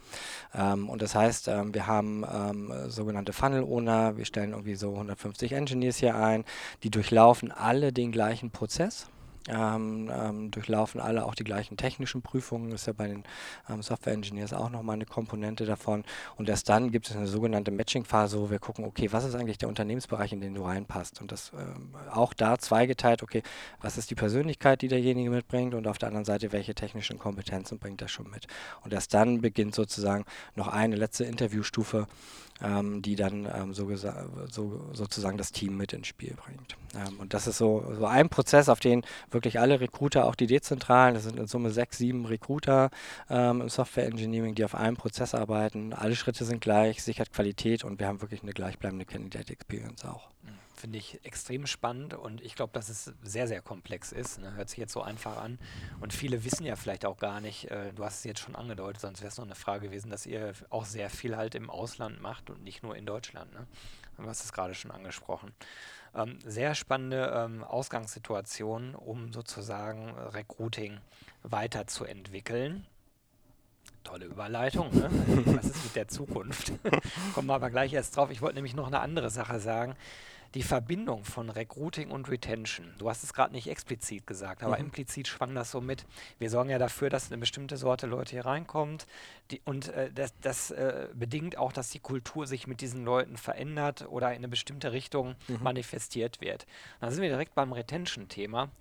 Ähm, 0.54 0.90
und 0.90 1.02
das 1.02 1.16
heißt, 1.16 1.48
ähm, 1.48 1.74
wir 1.74 1.88
haben 1.88 2.24
ähm, 2.32 2.90
sogenannte 2.90 3.34
Funnel 3.34 3.64
Owner, 3.64 4.18
wir 4.18 4.26
stellen 4.26 4.52
irgendwie 4.52 4.76
so 4.76 4.92
150 4.94 5.54
Engineers 5.54 5.98
hier 5.98 6.16
ein, 6.16 6.46
die 6.84 6.90
durchlaufen 6.90 7.52
alle 7.52 7.92
den 7.94 8.12
gleichen 8.12 8.52
Prozess 8.52 9.08
ähm, 9.48 10.10
ähm, 10.12 10.52
durchlaufen 10.52 11.00
alle 11.00 11.26
auch 11.26 11.36
die 11.36 11.44
gleichen 11.44 11.78
technischen 11.78 12.22
Prüfungen, 12.22 12.72
ist 12.72 12.88
ja 12.88 12.94
bei 12.94 13.08
den 13.08 13.24
ähm, 13.70 13.84
Software 13.84 14.14
Engineers 14.14 14.54
auch 14.54 14.70
nochmal 14.70 14.96
eine 14.96 15.06
Komponente 15.06 15.66
davon. 15.66 16.04
Und 16.36 16.50
erst 16.50 16.70
dann 16.70 16.92
gibt 16.92 17.10
es 17.10 17.16
eine 17.16 17.28
sogenannte 17.28 17.72
Matching-Phase, 17.72 18.40
wo 18.40 18.50
wir 18.50 18.60
gucken, 18.60 18.86
okay, 18.86 19.12
was 19.12 19.24
ist 19.24 19.36
eigentlich 19.36 19.58
der 19.58 19.70
Unternehmensbereich, 19.70 20.34
in 20.34 20.42
den 20.42 20.56
du 20.56 20.64
reinpasst? 20.64 21.22
Und 21.22 21.32
das 21.32 21.52
ähm, 21.54 21.96
auch 22.12 22.34
da 22.34 22.58
zweigeteilt, 22.58 23.22
okay, 23.22 23.44
was 23.82 23.98
ist 23.98 24.10
die 24.10 24.16
Persönlichkeit, 24.16 24.82
die 24.82 24.88
derjenige 24.88 25.30
mitbringt 25.30 25.76
und 25.76 25.88
auf 25.88 25.98
der 25.98 26.08
anderen 26.08 26.26
Seite, 26.26 26.52
welche 26.52 26.74
technischen 26.74 27.20
Kompetenzen 27.20 27.78
bringt 27.78 28.02
er 28.02 28.08
schon 28.08 28.30
mit? 28.30 28.48
Und 28.84 28.94
erst 28.94 29.14
dann 29.14 29.42
beginnt 29.42 29.76
sozusagen 29.76 30.26
noch 30.56 30.68
eine 30.68 30.96
letzte 30.96 31.26
Interviewstufe, 31.26 32.08
ähm, 32.62 33.02
die 33.02 33.16
dann 33.16 33.48
ähm, 33.54 33.74
so 33.74 33.86
so, 33.96 34.90
sozusagen 34.94 35.38
das 35.38 35.52
Team 35.52 35.78
mit 35.78 35.94
ins 35.94 36.08
Spiel 36.08 36.36
bringt. 36.36 36.78
Und 37.20 37.34
das 37.34 37.46
ist 37.46 37.58
so, 37.58 37.84
so 37.98 38.06
ein 38.06 38.30
Prozess, 38.30 38.70
auf 38.70 38.80
den 38.80 39.04
wirklich 39.36 39.60
alle 39.60 39.80
Recruiter, 39.80 40.26
auch 40.26 40.34
die 40.34 40.48
dezentralen, 40.48 41.14
das 41.14 41.24
sind 41.24 41.38
in 41.38 41.46
Summe 41.46 41.70
sechs, 41.70 42.00
sieben 42.00 42.26
Recruiter 42.26 42.90
ähm, 43.30 43.62
im 43.62 43.70
Software 43.70 44.08
Engineering, 44.08 44.56
die 44.56 44.66
auf 44.66 44.74
einem 44.74 44.98
Prozess 44.98 45.36
arbeiten. 45.36 45.94
Alle 45.94 46.16
Schritte 46.16 46.44
sind 46.44 46.62
gleich, 46.62 47.04
sichert 47.04 47.32
Qualität 47.32 47.84
und 47.84 48.00
wir 48.00 48.08
haben 48.08 48.22
wirklich 48.22 48.42
eine 48.42 48.54
gleichbleibende 48.54 49.06
Candidate 49.06 49.54
Experience 49.54 50.04
auch. 50.04 50.30
Mhm 50.42 50.66
finde 50.86 51.00
ich 51.00 51.26
extrem 51.26 51.66
spannend 51.66 52.14
und 52.14 52.42
ich 52.42 52.54
glaube, 52.54 52.74
dass 52.74 52.90
es 52.90 53.12
sehr, 53.24 53.48
sehr 53.48 53.62
komplex 53.62 54.12
ist. 54.12 54.40
Ne? 54.40 54.54
Hört 54.56 54.70
sich 54.70 54.78
jetzt 54.78 54.94
so 54.94 55.02
einfach 55.02 55.38
an. 55.38 55.58
Und 56.00 56.14
viele 56.14 56.44
wissen 56.44 56.64
ja 56.64 56.76
vielleicht 56.76 57.06
auch 57.06 57.18
gar 57.18 57.42
nicht, 57.42 57.72
äh, 57.72 57.92
du 57.94 58.04
hast 58.04 58.20
es 58.20 58.24
jetzt 58.24 58.42
schon 58.42 58.56
angedeutet, 58.56 59.02
sonst 59.02 59.22
wäre 59.22 59.30
es 59.30 59.38
noch 59.38 59.46
eine 59.46 59.56
Frage 59.56 59.88
gewesen, 59.88 60.12
dass 60.12 60.28
ihr 60.28 60.54
auch 60.70 60.86
sehr 60.86 61.10
viel 61.10 61.38
halt 61.38 61.56
im 61.56 61.72
Ausland 61.72 62.22
macht 62.22 62.52
und 62.52 62.64
nicht 62.64 62.84
nur 62.84 62.96
in 62.96 63.08
Deutschland. 63.08 63.52
Ne? 63.54 63.66
Du 64.18 64.28
hast 64.28 64.44
es 64.44 64.54
gerade 64.54 64.76
schon 64.76 64.92
angesprochen. 64.92 65.54
Ähm, 66.16 66.40
sehr 66.46 66.76
spannende 66.76 67.32
ähm, 67.36 67.64
Ausgangssituation, 67.64 68.96
um 68.96 69.34
sozusagen 69.34 70.12
Recruiting 70.34 71.00
weiterzuentwickeln 71.44 72.86
tolle 74.04 74.26
Überleitung. 74.26 74.94
Ne? 74.94 75.10
Was 75.58 75.66
ist 75.66 75.84
mit 75.84 75.96
der 75.96 76.08
Zukunft? 76.08 76.74
Kommen 77.34 77.48
wir 77.48 77.56
aber 77.56 77.72
gleich 77.72 77.92
erst 77.92 78.16
drauf. 78.16 78.30
Ich 78.30 78.42
wollte 78.42 78.56
nämlich 78.56 78.76
noch 78.76 78.88
eine 78.88 79.00
andere 79.00 79.32
Sache 79.32 79.60
sagen 79.60 79.96
die 80.56 80.64
Verbindung 80.64 81.26
von 81.26 81.50
Recruiting 81.50 82.12
und 82.12 82.30
Retention. 82.30 82.94
Du 82.98 83.10
hast 83.10 83.24
es 83.24 83.34
gerade 83.34 83.54
nicht 83.54 83.68
explizit 83.68 84.26
gesagt, 84.26 84.64
aber 84.64 84.78
mhm. 84.78 84.86
implizit 84.86 85.28
schwang 85.28 85.54
das 85.54 85.70
so 85.70 85.82
mit. 85.82 86.06
Wir 86.40 86.50
sorgen 86.50 86.70
ja 86.70 86.80
dafür, 86.80 87.10
dass 87.10 87.30
eine 87.30 87.40
bestimmte 87.40 87.76
Sorte 87.76 88.08
Leute 88.08 88.32
hier 88.32 88.46
reinkommt 88.46 89.06
die, 89.52 89.62
und 89.66 89.90
äh, 89.90 90.12
das, 90.12 90.34
das 90.42 90.72
äh, 90.72 91.08
bedingt 91.14 91.58
auch, 91.58 91.72
dass 91.72 91.90
die 91.90 92.00
Kultur 92.00 92.48
sich 92.48 92.68
mit 92.68 92.82
diesen 92.82 93.06
Leuten 93.06 93.38
verändert 93.38 94.08
oder 94.10 94.30
in 94.32 94.38
eine 94.38 94.48
bestimmte 94.48 94.92
Richtung 94.92 95.36
mhm. 95.48 95.60
manifestiert 95.62 96.42
wird. 96.42 96.66
Dann 97.00 97.12
sind 97.12 97.22
wir 97.22 97.30
direkt 97.30 97.56
beim 97.56 97.72
Retention-Thema 97.72 98.72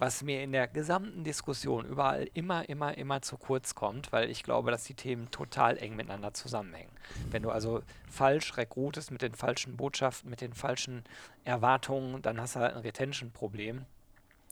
was 0.00 0.22
mir 0.22 0.42
in 0.42 0.52
der 0.52 0.66
gesamten 0.66 1.24
Diskussion 1.24 1.84
überall 1.84 2.26
immer, 2.32 2.66
immer, 2.70 2.96
immer 2.96 3.20
zu 3.20 3.36
kurz 3.36 3.74
kommt, 3.74 4.12
weil 4.12 4.30
ich 4.30 4.42
glaube, 4.42 4.70
dass 4.70 4.84
die 4.84 4.94
Themen 4.94 5.30
total 5.30 5.76
eng 5.76 5.94
miteinander 5.94 6.32
zusammenhängen. 6.32 6.90
Wenn 7.30 7.42
du 7.42 7.50
also 7.50 7.82
falsch 8.08 8.56
rekrutest 8.56 9.10
mit 9.10 9.20
den 9.20 9.34
falschen 9.34 9.76
Botschaften, 9.76 10.30
mit 10.30 10.40
den 10.40 10.54
falschen 10.54 11.04
Erwartungen, 11.44 12.22
dann 12.22 12.40
hast 12.40 12.56
du 12.56 12.60
halt 12.60 12.74
ein 12.74 12.80
Retention-Problem. 12.80 13.84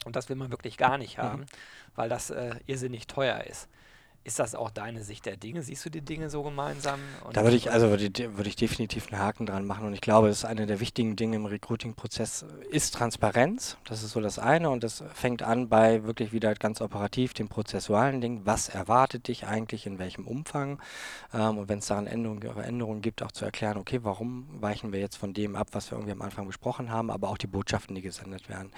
Und 0.05 0.17
das 0.17 0.29
will 0.29 0.37
man 0.37 0.51
wirklich 0.51 0.77
gar 0.77 0.99
nicht 0.99 1.17
mhm. 1.17 1.23
haben, 1.23 1.41
mhm. 1.41 1.47
weil 1.95 2.11
das 2.11 2.29
äh, 2.29 2.57
irrsinnig 2.67 3.07
teuer 3.07 3.43
ist. 3.45 3.69
Ist 4.25 4.39
das 4.39 4.55
auch 4.55 4.71
deine 4.71 5.03
Sicht 5.05 5.25
der 5.25 5.37
Dinge? 5.37 5.63
Siehst 5.63 5.87
du 5.87 5.91
die 5.91 6.03
Dinge 6.03 6.29
so 6.29 6.43
gemeinsam? 6.43 7.01
da 7.33 7.45
würde 7.45 7.57
ich 7.57 7.71
also 7.71 7.89
würde, 7.89 8.37
würde 8.37 8.49
ich 8.49 8.57
definitiv 8.57 9.11
einen 9.11 9.21
Haken 9.21 9.47
dran 9.47 9.65
machen 9.65 9.87
und 9.87 9.95
ich 9.95 10.01
glaube, 10.01 10.29
das 10.29 10.39
ist 10.39 10.45
eine 10.45 10.67
der 10.67 10.81
wichtigen 10.81 11.17
Dinge 11.17 11.37
im 11.37 11.47
Recruiting-Prozess 11.47 12.45
ist 12.71 12.95
Transparenz. 12.95 13.79
Das 13.85 14.03
ist 14.03 14.11
so 14.11 14.21
das 14.21 14.39
eine 14.39 14.69
und 14.69 14.85
das 14.85 15.03
fängt 15.15 15.43
an 15.43 15.69
bei 15.69 16.05
wirklich 16.05 16.33
wieder 16.33 16.55
ganz 16.55 16.83
operativ 16.83 17.33
dem 17.33 17.49
prozessualen 17.49 18.21
Ding. 18.21 18.43
Was 18.45 18.69
erwartet 18.69 19.29
dich 19.29 19.47
eigentlich 19.47 19.87
in 19.87 19.99
welchem 19.99 20.27
Umfang? 20.27 20.79
Ähm, 21.33 21.59
und 21.59 21.69
wenn 21.69 21.79
es 21.79 21.87
daran 21.87 22.07
Änderungen, 22.07 22.43
Änderungen 22.59 23.01
gibt, 23.01 23.23
auch 23.23 23.33
zu 23.33 23.45
erklären, 23.45 23.79
okay, 23.79 24.01
warum 24.03 24.47
weichen 24.61 24.93
wir 24.93 25.01
jetzt 25.01 25.17
von 25.17 25.33
dem 25.33 25.57
ab, 25.57 25.69
was 25.73 25.91
wir 25.91 25.97
irgendwie 25.97 26.13
am 26.13 26.23
Anfang 26.23 26.47
besprochen 26.47 26.91
haben, 26.91 27.11
aber 27.11 27.31
auch 27.31 27.39
die 27.39 27.47
Botschaften, 27.47 27.95
die 27.95 28.03
gesendet 28.03 28.49
werden. 28.49 28.73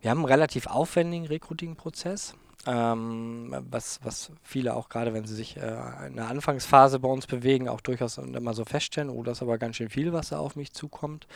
Wir 0.00 0.10
haben 0.10 0.18
einen 0.18 0.26
relativ 0.26 0.66
aufwendigen 0.66 1.26
Recruiting-Prozess 1.26 2.34
ähm, 2.66 3.54
was, 3.70 4.00
was 4.02 4.32
viele 4.42 4.74
auch 4.74 4.88
gerade, 4.88 5.14
wenn 5.14 5.26
sie 5.26 5.34
sich 5.34 5.56
äh, 5.56 6.06
in 6.06 6.16
der 6.16 6.28
Anfangsphase 6.28 6.98
bei 6.98 7.08
uns 7.08 7.26
bewegen, 7.26 7.68
auch 7.68 7.80
durchaus 7.80 8.18
immer 8.18 8.54
so 8.54 8.64
feststellen, 8.64 9.10
oh, 9.10 9.22
das 9.22 9.38
ist 9.38 9.42
aber 9.42 9.58
ganz 9.58 9.76
schön 9.76 9.90
viel, 9.90 10.12
was 10.12 10.30
da 10.30 10.38
auf 10.38 10.56
mich 10.56 10.72
zukommt. 10.72 11.26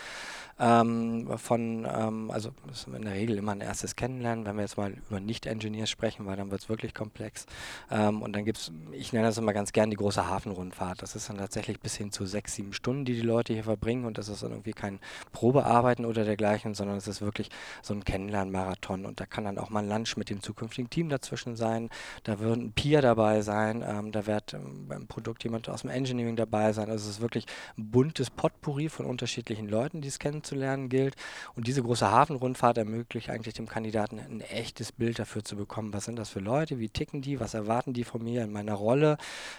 Ähm, 0.60 1.26
von, 1.38 1.86
ähm, 1.90 2.30
also 2.30 2.50
ist 2.70 2.86
in 2.86 3.02
der 3.02 3.14
Regel 3.14 3.38
immer 3.38 3.52
ein 3.52 3.62
erstes 3.62 3.96
Kennenlernen, 3.96 4.44
wenn 4.44 4.56
wir 4.56 4.62
jetzt 4.62 4.76
mal 4.76 4.92
über 5.08 5.18
Nicht-Engineers 5.18 5.88
sprechen, 5.88 6.26
weil 6.26 6.36
dann 6.36 6.50
wird 6.50 6.60
es 6.60 6.68
wirklich 6.68 6.94
komplex. 6.94 7.46
Ähm, 7.90 8.20
und 8.20 8.34
dann 8.36 8.44
gibt 8.44 8.58
es, 8.58 8.72
ich 8.92 9.12
nenne 9.12 9.26
das 9.26 9.38
immer 9.38 9.54
ganz 9.54 9.72
gern 9.72 9.90
die 9.90 9.96
große 9.96 10.28
Hafenrundfahrt. 10.28 11.02
Das 11.02 11.16
ist 11.16 11.30
dann 11.30 11.38
tatsächlich 11.38 11.80
bis 11.80 11.96
hin 11.96 12.12
zu 12.12 12.26
sechs, 12.26 12.54
sieben 12.54 12.74
Stunden, 12.74 13.04
die 13.04 13.14
die 13.14 13.22
Leute 13.22 13.54
hier 13.54 13.64
verbringen 13.64 14.04
und 14.04 14.18
das 14.18 14.28
ist 14.28 14.42
dann 14.42 14.50
irgendwie 14.50 14.72
kein 14.72 15.00
Probearbeiten 15.32 16.04
oder 16.04 16.24
dergleichen, 16.24 16.74
sondern 16.74 16.98
es 16.98 17.08
ist 17.08 17.22
wirklich 17.22 17.48
so 17.82 17.94
ein 17.94 18.04
Kennenlernmarathon 18.04 19.06
und 19.06 19.18
da 19.20 19.26
kann 19.26 19.44
dann 19.44 19.58
auch 19.58 19.70
mal 19.70 19.82
ein 19.82 19.88
Lunch 19.88 20.16
mit 20.16 20.28
dem 20.28 20.42
zukünftigen 20.42 20.90
Team 20.90 21.08
dazwischen 21.08 21.56
sein, 21.56 21.88
da 22.24 22.38
wird 22.38 22.58
ein 22.58 22.72
Peer 22.72 23.00
dabei 23.00 23.40
sein, 23.40 23.82
ähm, 23.86 24.12
da 24.12 24.26
wird 24.26 24.54
ähm, 24.54 24.88
beim 24.88 25.06
Produkt 25.06 25.44
jemand 25.44 25.68
aus 25.68 25.82
dem 25.82 25.90
Engineering 25.90 26.36
dabei 26.36 26.72
sein. 26.72 26.90
Also 26.90 27.08
es 27.08 27.16
ist 27.16 27.20
wirklich 27.20 27.46
ein 27.78 27.90
buntes 27.90 28.30
Potpourri 28.30 28.88
von 28.88 29.06
unterschiedlichen 29.06 29.68
Leuten, 29.68 30.00
die 30.00 30.08
es 30.08 30.18
kennen 30.18 30.42
kennenzulernen 30.50 30.88
gilt. 30.88 31.14
Und 31.54 31.66
diese 31.66 31.82
große 31.82 32.10
Hafenrundfahrt 32.10 32.78
ermöglicht 32.78 33.30
eigentlich 33.30 33.54
dem 33.54 33.68
Kandidaten 33.68 34.18
ein 34.18 34.40
echtes 34.40 34.92
Bild 34.92 35.18
dafür 35.18 35.44
zu 35.44 35.56
bekommen, 35.56 35.92
was 35.92 36.04
sind 36.04 36.18
das 36.18 36.30
für 36.30 36.40
Leute, 36.40 36.78
wie 36.78 36.88
ticken 36.88 37.22
die, 37.22 37.40
was 37.40 37.54
erwarten 37.54 37.92
die 37.92 38.04
von 38.04 38.22
mir 38.22 38.42
in 38.42 38.52
meiner 38.52 38.74
Rolle 38.74 39.16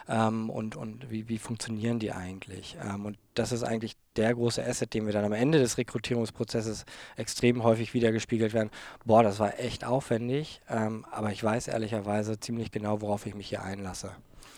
ähm, 0.07 0.49
und, 0.49 0.75
und 0.75 1.09
wie, 1.09 1.29
wie 1.29 1.37
funktionieren 1.37 1.99
die 1.99 2.11
eigentlich. 2.11 2.77
Ähm, 2.83 3.05
und 3.05 3.17
das 3.33 3.51
ist 3.51 3.63
eigentlich 3.63 3.95
der 4.17 4.33
große 4.33 4.65
Asset, 4.65 4.93
den 4.93 5.05
wir 5.05 5.13
dann 5.13 5.25
am 5.25 5.33
Ende 5.33 5.59
des 5.59 5.77
Rekrutierungsprozesses 5.77 6.85
extrem 7.15 7.63
häufig 7.63 7.93
wiedergespiegelt 7.93 8.53
werden. 8.53 8.71
Boah, 9.05 9.23
das 9.23 9.39
war 9.39 9.57
echt 9.59 9.85
aufwendig, 9.85 10.61
ähm, 10.69 11.05
aber 11.11 11.31
ich 11.31 11.41
weiß 11.41 11.69
ehrlicherweise 11.69 12.39
ziemlich 12.39 12.71
genau, 12.71 13.01
worauf 13.01 13.25
ich 13.25 13.35
mich 13.35 13.47
hier 13.47 13.63
einlasse. 13.63 14.11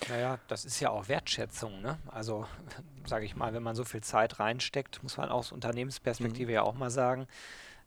Naja, 0.10 0.40
das 0.48 0.66
ist 0.66 0.80
ja 0.80 0.90
auch 0.90 1.08
Wertschätzung. 1.08 1.82
Ne? 1.82 1.98
Also, 2.08 2.46
sage 3.06 3.26
ich 3.26 3.36
mal, 3.36 3.54
wenn 3.54 3.64
man 3.64 3.76
so 3.76 3.84
viel 3.84 4.02
Zeit 4.02 4.40
reinsteckt, 4.40 5.04
muss 5.04 5.18
man 5.18 5.30
aus 5.30 5.52
Unternehmensperspektive 5.52 6.52
mhm. 6.52 6.56
ja 6.56 6.62
auch 6.64 6.76
mal 6.76 6.90
sagen, 6.90 7.28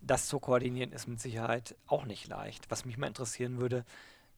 das 0.01 0.27
zu 0.27 0.39
koordinieren 0.39 0.93
ist 0.93 1.09
mit 1.09 1.21
Sicherheit 1.21 1.75
auch 1.87 2.05
nicht 2.05 2.29
leicht. 2.29 2.71
Was 2.71 2.85
mich 2.85 2.99
mal 2.99 3.07
interessieren 3.07 3.59
würde, 3.59 3.85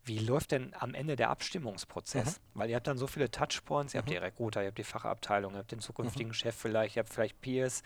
wie 0.04 0.18
läuft 0.18 0.52
denn 0.52 0.72
am 0.78 0.94
Ende 0.94 1.16
der 1.16 1.30
Abstimmungsprozess? 1.30 2.38
Mhm. 2.38 2.60
Weil 2.60 2.70
ihr 2.70 2.76
habt 2.76 2.86
dann 2.86 2.98
so 2.98 3.06
viele 3.06 3.30
Touchpoints, 3.30 3.94
ihr 3.94 3.98
mhm. 3.98 4.02
habt 4.02 4.10
die 4.10 4.16
Recruiter, 4.16 4.62
ihr 4.62 4.68
habt 4.68 4.78
die 4.78 4.84
Fachabteilung, 4.84 5.52
ihr 5.52 5.58
habt 5.58 5.72
den 5.72 5.80
zukünftigen 5.80 6.28
mhm. 6.28 6.34
Chef 6.34 6.54
vielleicht, 6.54 6.96
ihr 6.96 7.00
habt 7.00 7.12
vielleicht 7.12 7.40
Peers. 7.40 7.82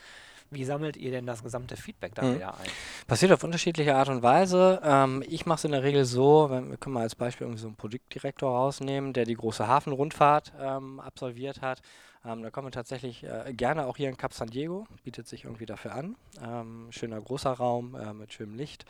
Wie 0.53 0.65
sammelt 0.65 0.97
ihr 0.97 1.11
denn 1.11 1.27
das 1.27 1.43
gesamte 1.43 1.77
Feedback 1.77 2.15
dann 2.15 2.31
mhm. 2.31 2.35
wieder 2.37 2.55
ein? 2.55 2.71
Passiert 3.07 3.33
auf 3.33 3.43
unterschiedliche 3.43 3.95
Art 3.97 4.09
und 4.09 4.23
Weise. 4.23 4.81
Ähm, 4.85 5.25
ich 5.29 5.47
mache 5.47 5.59
es 5.59 5.65
in 5.65 5.73
der 5.73 5.83
Regel 5.83 6.05
so, 6.05 6.49
wenn, 6.51 6.71
wir 6.71 6.77
können 6.77 6.95
mal 6.95 7.03
als 7.03 7.15
Beispiel 7.15 7.47
irgendwie 7.47 7.63
so 7.63 7.69
einen 7.69 7.77
Produktdirektor 7.77 8.51
rausnehmen, 8.51 9.13
der 9.13 9.25
die 9.25 9.35
große 9.35 9.67
Hafenrundfahrt 9.67 10.53
ähm, 10.61 11.01
absolviert 11.01 11.61
hat 11.63 11.83
Ähm, 12.25 12.43
da 12.43 12.51
kommen 12.51 12.69
wir 12.69 12.73
tatsächlich 12.73 13.25
äh, 13.25 13.53
gerne 13.53 13.87
auch 13.87 13.97
hier 13.97 14.09
in 14.09 14.17
Cap 14.17 14.33
San 14.33 14.49
Diego, 14.49 14.87
bietet 15.03 15.27
sich 15.27 15.45
irgendwie 15.45 15.67
dafür 15.67 15.95
an. 15.95 16.17
Ähm, 16.43 16.87
schöner 16.91 17.21
großer 17.21 17.51
Raum 17.51 17.97
äh, 17.97 18.13
mit 18.13 18.33
schönem 18.33 18.55
Licht 18.55 18.85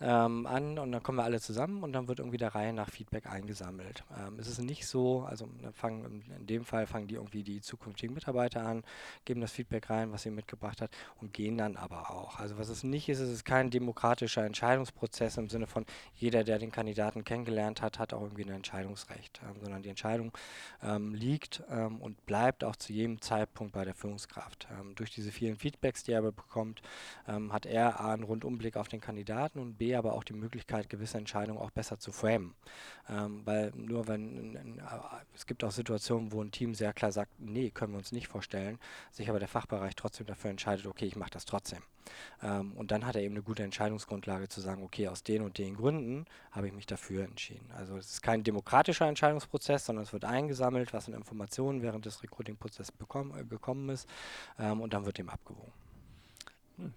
ähm, 0.00 0.46
an 0.46 0.78
und 0.78 0.92
dann 0.92 1.02
kommen 1.02 1.18
wir 1.18 1.24
alle 1.24 1.40
zusammen 1.40 1.82
und 1.82 1.92
dann 1.92 2.08
wird 2.08 2.20
irgendwie 2.20 2.38
der 2.38 2.54
Reihe 2.54 2.72
nach 2.72 2.88
Feedback 2.88 3.26
eingesammelt. 3.26 4.02
Ähm, 4.18 4.38
es 4.38 4.48
ist 4.48 4.60
nicht 4.60 4.86
so, 4.86 5.26
also 5.28 5.46
fangen, 5.74 6.22
in 6.38 6.46
dem 6.46 6.64
Fall 6.64 6.86
fangen 6.86 7.06
die 7.06 7.16
irgendwie 7.16 7.42
die 7.42 7.60
zukünftigen 7.60 8.14
Mitarbeiter 8.14 8.64
an, 8.64 8.82
geben 9.26 9.42
das 9.42 9.52
Feedback 9.52 9.90
rein, 9.90 10.10
was 10.12 10.22
sie 10.22 10.30
mitgebracht 10.30 10.80
hat 10.80 10.90
und 11.20 11.32
gehen 11.32 11.58
dann 11.58 11.76
aber 11.76 12.10
auch. 12.10 12.38
Also 12.38 12.58
was 12.58 12.68
es 12.68 12.82
nicht 12.82 13.08
ist, 13.08 13.20
es 13.20 13.30
ist 13.30 13.44
kein 13.44 13.70
demokratischer 13.70 14.44
Entscheidungsprozess 14.44 15.36
im 15.36 15.48
Sinne 15.48 15.66
von 15.66 15.84
jeder, 16.14 16.44
der 16.44 16.58
den 16.58 16.72
Kandidaten 16.72 17.24
kennengelernt 17.24 17.82
hat, 17.82 17.98
hat 17.98 18.12
auch 18.12 18.22
irgendwie 18.22 18.44
ein 18.44 18.50
Entscheidungsrecht, 18.50 19.40
ähm, 19.44 19.60
sondern 19.60 19.82
die 19.82 19.88
Entscheidung 19.88 20.32
ähm, 20.82 21.14
liegt 21.14 21.62
ähm, 21.70 22.00
und 22.00 22.24
bleibt 22.26 22.64
auch 22.64 22.76
zu 22.76 22.92
jedem 22.92 23.20
Zeitpunkt 23.20 23.72
bei 23.72 23.84
der 23.84 23.94
Führungskraft. 23.94 24.68
Ähm, 24.78 24.94
durch 24.94 25.10
diese 25.10 25.32
vielen 25.32 25.56
Feedbacks, 25.56 26.04
die 26.04 26.12
er 26.12 26.22
bekommt, 26.22 26.82
hat 27.26 27.64
er 27.64 28.00
A 28.00 28.12
einen 28.12 28.24
Rundumblick 28.24 28.76
auf 28.76 28.88
den 28.88 29.00
Kandidaten 29.00 29.58
und 29.58 29.78
B 29.78 29.94
aber 29.94 30.14
auch 30.14 30.24
die 30.24 30.32
Möglichkeit, 30.32 30.88
gewisse 30.88 31.18
Entscheidungen 31.18 31.58
auch 31.58 31.70
besser 31.70 31.98
zu 31.98 32.12
framen. 32.12 32.54
Ähm, 33.08 33.42
weil 33.44 33.72
nur 33.74 34.06
wenn, 34.08 34.80
es 35.34 35.46
gibt 35.46 35.64
auch 35.64 35.70
Situationen, 35.70 36.32
wo 36.32 36.42
ein 36.42 36.50
Team 36.50 36.74
sehr 36.74 36.92
klar 36.92 37.12
sagt, 37.12 37.32
nee, 37.38 37.70
können 37.70 37.92
wir 37.92 37.98
uns 37.98 38.12
nicht 38.12 38.28
vorstellen, 38.28 38.78
sich 39.10 39.28
aber 39.28 39.38
der 39.38 39.48
Fachbereich 39.48 39.96
trotzdem 39.96 40.26
dafür 40.26 40.50
entscheidet, 40.50 40.86
okay, 40.90 41.06
ich 41.06 41.16
mache 41.16 41.30
das 41.30 41.44
trotzdem. 41.44 41.82
Ähm, 42.42 42.72
und 42.72 42.90
dann 42.90 43.06
hat 43.06 43.16
er 43.16 43.22
eben 43.22 43.34
eine 43.34 43.42
gute 43.42 43.62
Entscheidungsgrundlage 43.62 44.48
zu 44.48 44.60
sagen, 44.60 44.82
okay, 44.82 45.08
aus 45.08 45.22
den 45.22 45.42
und 45.42 45.58
den 45.58 45.76
Gründen 45.76 46.26
habe 46.50 46.66
ich 46.66 46.72
mich 46.72 46.86
dafür 46.86 47.24
entschieden. 47.24 47.70
Also 47.76 47.96
es 47.96 48.10
ist 48.10 48.22
kein 48.22 48.42
demokratischer 48.42 49.06
Entscheidungsprozess, 49.06 49.86
sondern 49.86 50.04
es 50.04 50.12
wird 50.12 50.24
eingesammelt, 50.24 50.92
was 50.92 51.08
an 51.08 51.14
Informationen 51.14 51.82
während 51.82 52.04
des 52.06 52.22
Recruiting-Prozesses 52.22 52.90
äh, 52.90 53.44
gekommen 53.44 53.88
ist 53.90 54.08
ähm, 54.58 54.80
und 54.80 54.92
dann 54.92 55.06
wird 55.06 55.18
dem 55.18 55.28
abgewogen. 55.28 55.72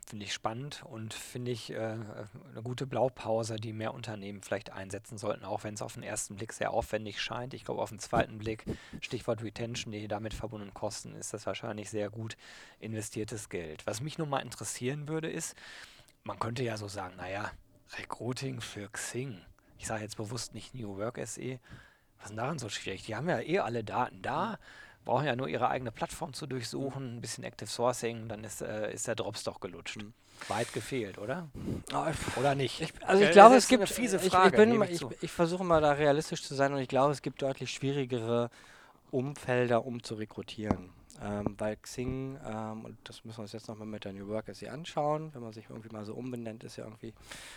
Finde 0.05 0.25
ich 0.25 0.33
spannend 0.33 0.83
und 0.85 1.13
finde 1.13 1.51
ich 1.51 1.71
äh, 1.71 1.75
eine 1.75 2.61
gute 2.63 2.85
Blaupause, 2.85 3.57
die 3.57 3.73
mehr 3.73 3.93
Unternehmen 3.93 4.41
vielleicht 4.41 4.71
einsetzen 4.71 5.17
sollten, 5.17 5.45
auch 5.45 5.63
wenn 5.63 5.73
es 5.73 5.81
auf 5.81 5.93
den 5.93 6.03
ersten 6.03 6.35
Blick 6.35 6.53
sehr 6.53 6.71
aufwendig 6.71 7.21
scheint. 7.21 7.53
Ich 7.53 7.65
glaube, 7.65 7.81
auf 7.81 7.89
den 7.89 7.99
zweiten 7.99 8.37
Blick, 8.37 8.65
Stichwort 9.01 9.43
Retention, 9.43 9.91
die 9.91 10.07
damit 10.07 10.33
verbundenen 10.33 10.73
Kosten, 10.73 11.15
ist 11.15 11.33
das 11.33 11.45
wahrscheinlich 11.45 11.89
sehr 11.89 12.09
gut 12.09 12.37
investiertes 12.79 13.49
Geld. 13.49 13.85
Was 13.85 14.01
mich 14.01 14.17
nun 14.17 14.29
mal 14.29 14.39
interessieren 14.39 15.07
würde, 15.07 15.29
ist, 15.29 15.55
man 16.23 16.39
könnte 16.39 16.63
ja 16.63 16.77
so 16.77 16.87
sagen, 16.87 17.15
naja, 17.17 17.51
Recruiting 17.97 18.61
für 18.61 18.89
Xing. 18.89 19.41
Ich 19.77 19.87
sage 19.87 20.03
jetzt 20.03 20.17
bewusst 20.17 20.53
nicht 20.53 20.73
New 20.73 20.97
Work 20.97 21.17
SE. 21.25 21.59
Was 22.17 22.25
ist 22.25 22.29
denn 22.29 22.37
daran 22.37 22.59
so 22.59 22.69
schwierig? 22.69 23.03
Die 23.03 23.15
haben 23.15 23.27
ja 23.27 23.39
eh 23.39 23.59
alle 23.59 23.83
Daten 23.83 24.21
da 24.21 24.57
brauchen 25.05 25.25
ja 25.25 25.35
nur 25.35 25.47
ihre 25.47 25.69
eigene 25.69 25.91
Plattform 25.91 26.33
zu 26.33 26.47
durchsuchen, 26.47 27.17
ein 27.17 27.21
bisschen 27.21 27.43
Active 27.43 27.69
Sourcing, 27.69 28.27
dann 28.27 28.43
ist, 28.43 28.61
äh, 28.61 28.93
ist 28.93 29.07
der 29.07 29.15
Drops 29.15 29.43
doch 29.43 29.59
gelutscht. 29.59 29.97
Mhm. 29.97 30.13
Weit 30.47 30.73
gefehlt, 30.73 31.17
oder? 31.19 31.47
oder 32.37 32.55
nicht? 32.55 32.81
Ich, 32.81 32.93
also 33.05 33.23
ich 33.23 33.31
glaube, 33.31 33.55
es 33.55 33.67
gibt 33.67 33.87
fiese 33.87 34.19
Frage. 34.19 34.63
Ich, 34.63 34.91
ich, 34.91 35.01
ich, 35.01 35.23
ich 35.23 35.31
versuche 35.31 35.63
mal 35.63 35.79
da 35.79 35.93
realistisch 35.93 36.43
zu 36.43 36.55
sein 36.55 36.73
und 36.73 36.79
ich 36.79 36.89
glaube, 36.89 37.13
es 37.13 37.21
gibt 37.21 37.41
deutlich 37.41 37.71
schwierigere 37.71 38.49
Umfelder, 39.11 39.85
um 39.85 40.03
zu 40.03 40.15
rekrutieren. 40.15 40.89
Ähm, 41.23 41.55
weil 41.57 41.77
Xing, 41.77 42.37
ähm, 42.45 42.85
und 42.85 42.97
das 43.05 43.23
müssen 43.23 43.37
wir 43.37 43.43
uns 43.43 43.53
jetzt 43.53 43.69
nochmal 43.69 43.87
mit 43.87 44.03
der 44.03 44.11
New 44.11 44.27
Work 44.27 44.53
SE 44.53 44.69
anschauen, 44.69 45.33
wenn 45.33 45.41
man 45.41 45.53
sich 45.53 45.69
irgendwie 45.69 45.89
mal 45.89 46.03
so 46.05 46.13
umbenennt, 46.13 46.63
ist 46.63 46.75
ja 46.75 46.83
irgendwie 46.83 47.13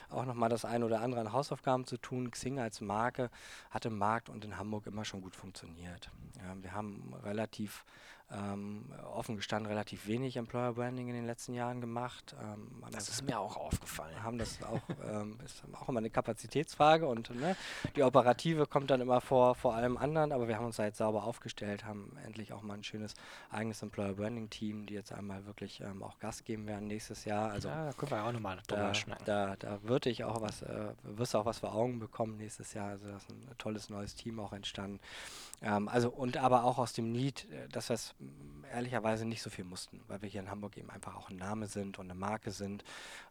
auch 0.08 0.24
nochmal 0.24 0.48
das 0.48 0.64
eine 0.64 0.84
oder 0.84 1.00
andere 1.00 1.20
an 1.20 1.32
Hausaufgaben 1.32 1.84
zu 1.84 1.96
tun. 1.96 2.30
Xing 2.30 2.60
als 2.60 2.80
Marke 2.80 3.30
hat 3.70 3.84
im 3.84 3.98
Markt 3.98 4.28
und 4.28 4.44
in 4.44 4.56
Hamburg 4.56 4.86
immer 4.86 5.04
schon 5.04 5.20
gut 5.20 5.34
funktioniert. 5.34 6.10
Ja, 6.36 6.62
wir 6.62 6.72
haben 6.72 7.12
relativ 7.24 7.84
ähm, 8.32 8.86
offen 9.14 9.36
gestanden 9.36 9.70
relativ 9.70 10.06
wenig 10.06 10.36
Employer 10.36 10.72
Branding 10.72 11.08
in 11.08 11.14
den 11.14 11.26
letzten 11.26 11.54
Jahren 11.54 11.80
gemacht. 11.80 12.34
Ähm, 12.42 12.82
das 12.90 13.08
ist 13.08 13.22
mir 13.22 13.38
auch 13.38 13.56
aufgefallen. 13.56 14.22
Haben 14.22 14.38
das 14.38 14.62
auch, 14.62 14.80
ähm, 15.08 15.38
ist 15.44 15.62
auch 15.72 15.88
immer 15.88 15.98
eine 15.98 16.10
Kapazitätsfrage 16.10 17.06
und 17.06 17.30
ne, 17.30 17.56
die 17.94 18.02
operative 18.02 18.66
kommt 18.66 18.90
dann 18.90 19.00
immer 19.00 19.20
vor, 19.20 19.54
vor 19.54 19.74
allem 19.74 19.96
anderen, 19.96 20.32
aber 20.32 20.48
wir 20.48 20.56
haben 20.56 20.66
uns 20.66 20.76
da 20.76 20.84
jetzt 20.84 20.98
sauber 20.98 21.24
aufgestellt, 21.24 21.84
haben 21.84 22.16
endlich 22.24 22.52
auch 22.52 22.62
mal 22.62 22.74
ein 22.74 22.84
schönes 22.84 23.14
eigenes 23.50 23.82
Employer 23.82 24.14
Branding 24.14 24.50
Team, 24.50 24.86
die 24.86 24.94
jetzt 24.94 25.12
einmal 25.12 25.46
wirklich 25.46 25.80
ähm, 25.80 26.02
auch 26.02 26.18
Gas 26.18 26.42
geben 26.42 26.66
werden 26.66 26.88
nächstes 26.88 27.24
Jahr. 27.24 27.52
Also 27.52 27.68
ja, 27.68 27.86
da 27.86 27.92
können 27.92 28.10
wir 28.10 28.24
auch 28.24 28.32
nochmal 28.32 28.58
drüber 28.66 28.92
schnacken. 28.92 29.24
Da, 29.24 29.54
da 29.56 29.82
würde 29.84 30.10
ich 30.10 30.24
auch 30.24 30.40
was, 30.40 30.62
äh, 30.62 30.88
wirst 31.04 31.34
du 31.34 31.38
auch 31.38 31.44
was 31.44 31.60
für 31.60 31.70
Augen 31.70 32.00
bekommen 32.00 32.38
nächstes 32.38 32.74
Jahr. 32.74 32.88
Also 32.88 33.06
da 33.06 33.16
ist 33.16 33.30
ein 33.30 33.46
tolles 33.58 33.88
neues 33.88 34.16
Team 34.16 34.40
auch 34.40 34.52
entstanden. 34.52 34.98
Ähm, 35.62 35.88
also 35.88 36.10
und 36.10 36.36
aber 36.36 36.64
auch 36.64 36.78
aus 36.78 36.92
dem 36.92 37.12
Need, 37.12 37.46
äh, 37.50 37.68
dass 37.68 37.88
wir 37.88 37.94
es 37.94 38.15
ehrlicherweise 38.72 39.24
nicht 39.24 39.42
so 39.42 39.50
viel 39.50 39.64
mussten, 39.64 40.00
weil 40.08 40.22
wir 40.22 40.28
hier 40.28 40.40
in 40.40 40.50
Hamburg 40.50 40.76
eben 40.76 40.90
einfach 40.90 41.16
auch 41.16 41.30
ein 41.30 41.36
Name 41.36 41.66
sind 41.66 41.98
und 41.98 42.06
eine 42.06 42.18
Marke 42.18 42.50
sind. 42.50 42.84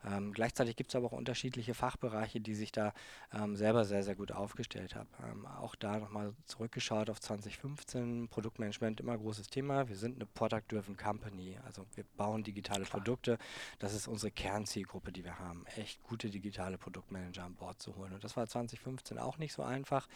Ähm, 0.05 0.33
gleichzeitig 0.33 0.75
gibt 0.75 0.91
es 0.91 0.95
aber 0.95 1.07
auch 1.07 1.11
unterschiedliche 1.11 1.73
Fachbereiche, 1.73 2.39
die 2.39 2.55
sich 2.55 2.71
da 2.71 2.93
ähm, 3.33 3.55
selber 3.55 3.85
sehr, 3.85 4.03
sehr 4.03 4.15
gut 4.15 4.31
aufgestellt 4.31 4.95
haben. 4.95 5.09
Ähm, 5.23 5.45
auch 5.45 5.75
da 5.75 5.99
nochmal 5.99 6.33
zurückgeschaut 6.45 7.09
auf 7.09 7.19
2015, 7.19 8.27
Produktmanagement 8.29 8.99
immer 8.99 9.17
großes 9.17 9.49
Thema. 9.49 9.87
Wir 9.87 9.97
sind 9.97 10.15
eine 10.15 10.25
Product-Driven 10.25 10.97
Company, 10.97 11.57
also 11.65 11.85
wir 11.95 12.05
bauen 12.17 12.43
digitale 12.43 12.85
Klar. 12.85 12.99
Produkte. 12.99 13.37
Das 13.79 13.93
ist 13.93 14.07
unsere 14.07 14.31
Kernzielgruppe, 14.31 15.11
die 15.11 15.23
wir 15.23 15.39
haben, 15.39 15.65
echt 15.75 16.01
gute 16.03 16.29
digitale 16.29 16.77
Produktmanager 16.77 17.43
an 17.43 17.55
Bord 17.55 17.81
zu 17.81 17.95
holen. 17.95 18.13
Und 18.13 18.23
das 18.23 18.37
war 18.37 18.47
2015 18.47 19.19
auch 19.19 19.37
nicht 19.37 19.53
so 19.53 19.63
einfach. 19.63 20.07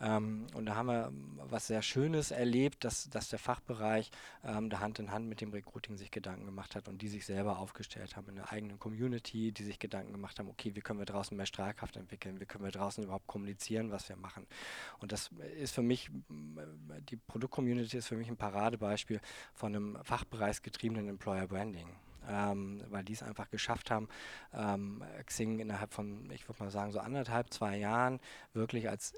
Ähm, 0.00 0.46
und 0.54 0.66
da 0.66 0.76
haben 0.76 0.86
wir 0.86 1.12
was 1.50 1.66
sehr 1.66 1.82
Schönes 1.82 2.30
erlebt, 2.30 2.84
dass, 2.84 3.08
dass 3.10 3.28
der 3.28 3.38
Fachbereich 3.38 4.09
ähm, 4.44 4.70
da 4.70 4.80
Hand 4.80 4.98
in 4.98 5.12
Hand 5.12 5.28
mit 5.28 5.40
dem 5.40 5.50
Recruiting 5.50 5.96
sich 5.96 6.10
Gedanken 6.10 6.46
gemacht 6.46 6.74
hat 6.74 6.88
und 6.88 7.02
die 7.02 7.08
sich 7.08 7.26
selber 7.26 7.58
aufgestellt 7.58 8.16
haben 8.16 8.28
in 8.28 8.38
einer 8.38 8.52
eigenen 8.52 8.78
Community, 8.78 9.52
die 9.52 9.64
sich 9.64 9.78
Gedanken 9.78 10.12
gemacht 10.12 10.38
haben, 10.38 10.48
okay, 10.48 10.74
wie 10.74 10.80
können 10.80 10.98
wir 10.98 11.06
draußen 11.06 11.36
mehr 11.36 11.46
Strahlkraft 11.46 11.96
entwickeln, 11.96 12.40
wie 12.40 12.46
können 12.46 12.64
wir 12.64 12.72
draußen 12.72 13.04
überhaupt 13.04 13.26
kommunizieren, 13.26 13.90
was 13.90 14.08
wir 14.08 14.16
machen. 14.16 14.46
Und 14.98 15.12
das 15.12 15.30
ist 15.58 15.74
für 15.74 15.82
mich, 15.82 16.10
die 17.10 17.16
Produktcommunity 17.16 17.98
ist 17.98 18.08
für 18.08 18.16
mich 18.16 18.28
ein 18.28 18.36
Paradebeispiel 18.36 19.20
von 19.54 19.74
einem 19.74 19.98
fachbereichsgetriebenen 20.04 21.08
Employer 21.08 21.46
Branding. 21.46 21.88
Ähm, 22.28 22.84
weil 22.90 23.02
die 23.02 23.14
es 23.14 23.22
einfach 23.22 23.50
geschafft 23.50 23.90
haben, 23.90 24.06
ähm, 24.52 25.02
Xing 25.24 25.58
innerhalb 25.58 25.94
von, 25.94 26.30
ich 26.30 26.46
würde 26.46 26.62
mal 26.62 26.70
sagen, 26.70 26.92
so 26.92 27.00
anderthalb, 27.00 27.52
zwei 27.52 27.78
Jahren 27.78 28.20
wirklich 28.52 28.90
als 28.90 29.14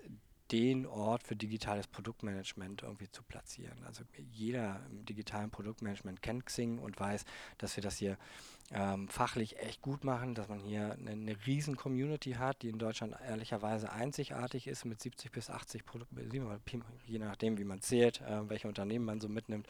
den 0.52 0.86
Ort 0.86 1.22
für 1.22 1.34
digitales 1.34 1.86
Produktmanagement 1.86 2.82
irgendwie 2.82 3.10
zu 3.10 3.22
platzieren. 3.22 3.82
Also 3.84 4.04
jeder 4.30 4.84
im 4.90 5.04
digitalen 5.06 5.50
Produktmanagement 5.50 6.20
kennt 6.20 6.44
Xing 6.46 6.78
und 6.78 7.00
weiß, 7.00 7.24
dass 7.58 7.74
wir 7.76 7.82
das 7.82 7.96
hier 7.96 8.18
ähm, 8.74 9.08
fachlich 9.08 9.58
echt 9.58 9.82
gut 9.82 10.02
machen, 10.04 10.34
dass 10.34 10.48
man 10.48 10.58
hier 10.58 10.92
eine, 10.92 11.10
eine 11.10 11.36
riesen 11.46 11.76
Community 11.76 12.32
hat, 12.32 12.62
die 12.62 12.70
in 12.70 12.78
Deutschland 12.78 13.14
ehrlicherweise 13.26 13.92
einzigartig 13.92 14.66
ist 14.66 14.84
mit 14.84 15.00
70 15.00 15.30
bis 15.30 15.50
80 15.50 15.84
Produkten, 15.84 16.30
je 17.06 17.18
nachdem 17.18 17.58
wie 17.58 17.64
man 17.64 17.82
zählt, 17.82 18.22
äh, 18.22 18.48
welche 18.48 18.68
Unternehmen 18.68 19.04
man 19.04 19.20
so 19.20 19.28
mitnimmt, 19.28 19.66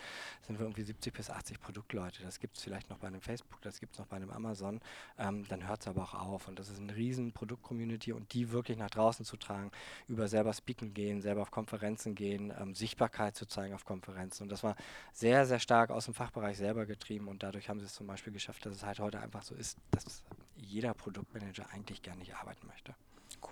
sind 0.47 0.59
wir 0.59 0.67
irgendwie 0.67 0.83
70 0.83 1.13
bis 1.13 1.31
80 1.31 1.61
Produktleute. 1.61 2.23
Das 2.23 2.39
gibt 2.39 2.57
es 2.57 2.63
vielleicht 2.63 2.91
noch 2.91 2.99
bei 2.99 3.09
einem 3.09 3.21
Facebook, 3.21 3.61
das 3.63 3.81
gibt 3.81 3.95
es 3.95 3.99
noch 3.99 4.07
bei 4.07 4.17
einem 4.17 4.31
Amazon, 4.31 4.81
ähm, 5.19 5.45
dann 5.49 5.67
hört 5.67 5.81
es 5.81 5.89
aber 5.89 6.03
auch 6.03 6.15
auf 6.15 6.49
und 6.49 6.59
das 6.59 6.69
ist 6.69 6.79
eine 6.79 6.95
riesen 6.95 7.33
Produktcommunity 7.33 8.13
und 8.13 8.33
die 8.33 8.53
wirklich 8.53 8.79
nach 8.79 8.91
draußen 8.91 9.25
zu 9.25 9.37
tragen, 9.37 9.73
über 10.07 10.29
selber 10.29 10.53
Speaken 10.53 10.95
gehen, 10.95 11.21
selber 11.21 11.43
auf 11.43 11.51
Konferenzen 11.51 12.15
gehen, 12.15 12.53
ähm, 12.61 12.75
Sichtbarkeit 12.75 13.35
zu 13.35 13.47
zeigen 13.47 13.75
auf 13.75 13.85
Konferenzen 13.85 14.45
und 14.45 14.53
das 14.53 14.63
war 14.63 14.77
sehr, 15.13 15.45
sehr 15.47 15.59
stark 15.59 15.91
aus 15.91 16.05
dem 16.05 16.15
Fachbereich 16.15 16.57
selber 16.57 16.87
getrieben 16.87 17.27
und 17.27 17.43
dadurch 17.43 17.69
haben 17.69 17.81
sie 17.81 17.87
es 17.87 17.95
zum 17.95 18.07
Beispiel 18.07 18.33
geschafft, 18.33 18.65
dass 18.65 18.75
es 18.75 18.85
halt 18.85 18.92
heute 19.01 19.21
einfach 19.21 19.43
so 19.43 19.55
ist, 19.55 19.79
dass 19.91 20.23
jeder 20.57 20.95
Produktmanager 20.95 21.69
eigentlich 21.71 22.03
gar 22.03 22.17
nicht 22.17 22.35
arbeiten 22.35 22.67
möchte. 22.67 22.95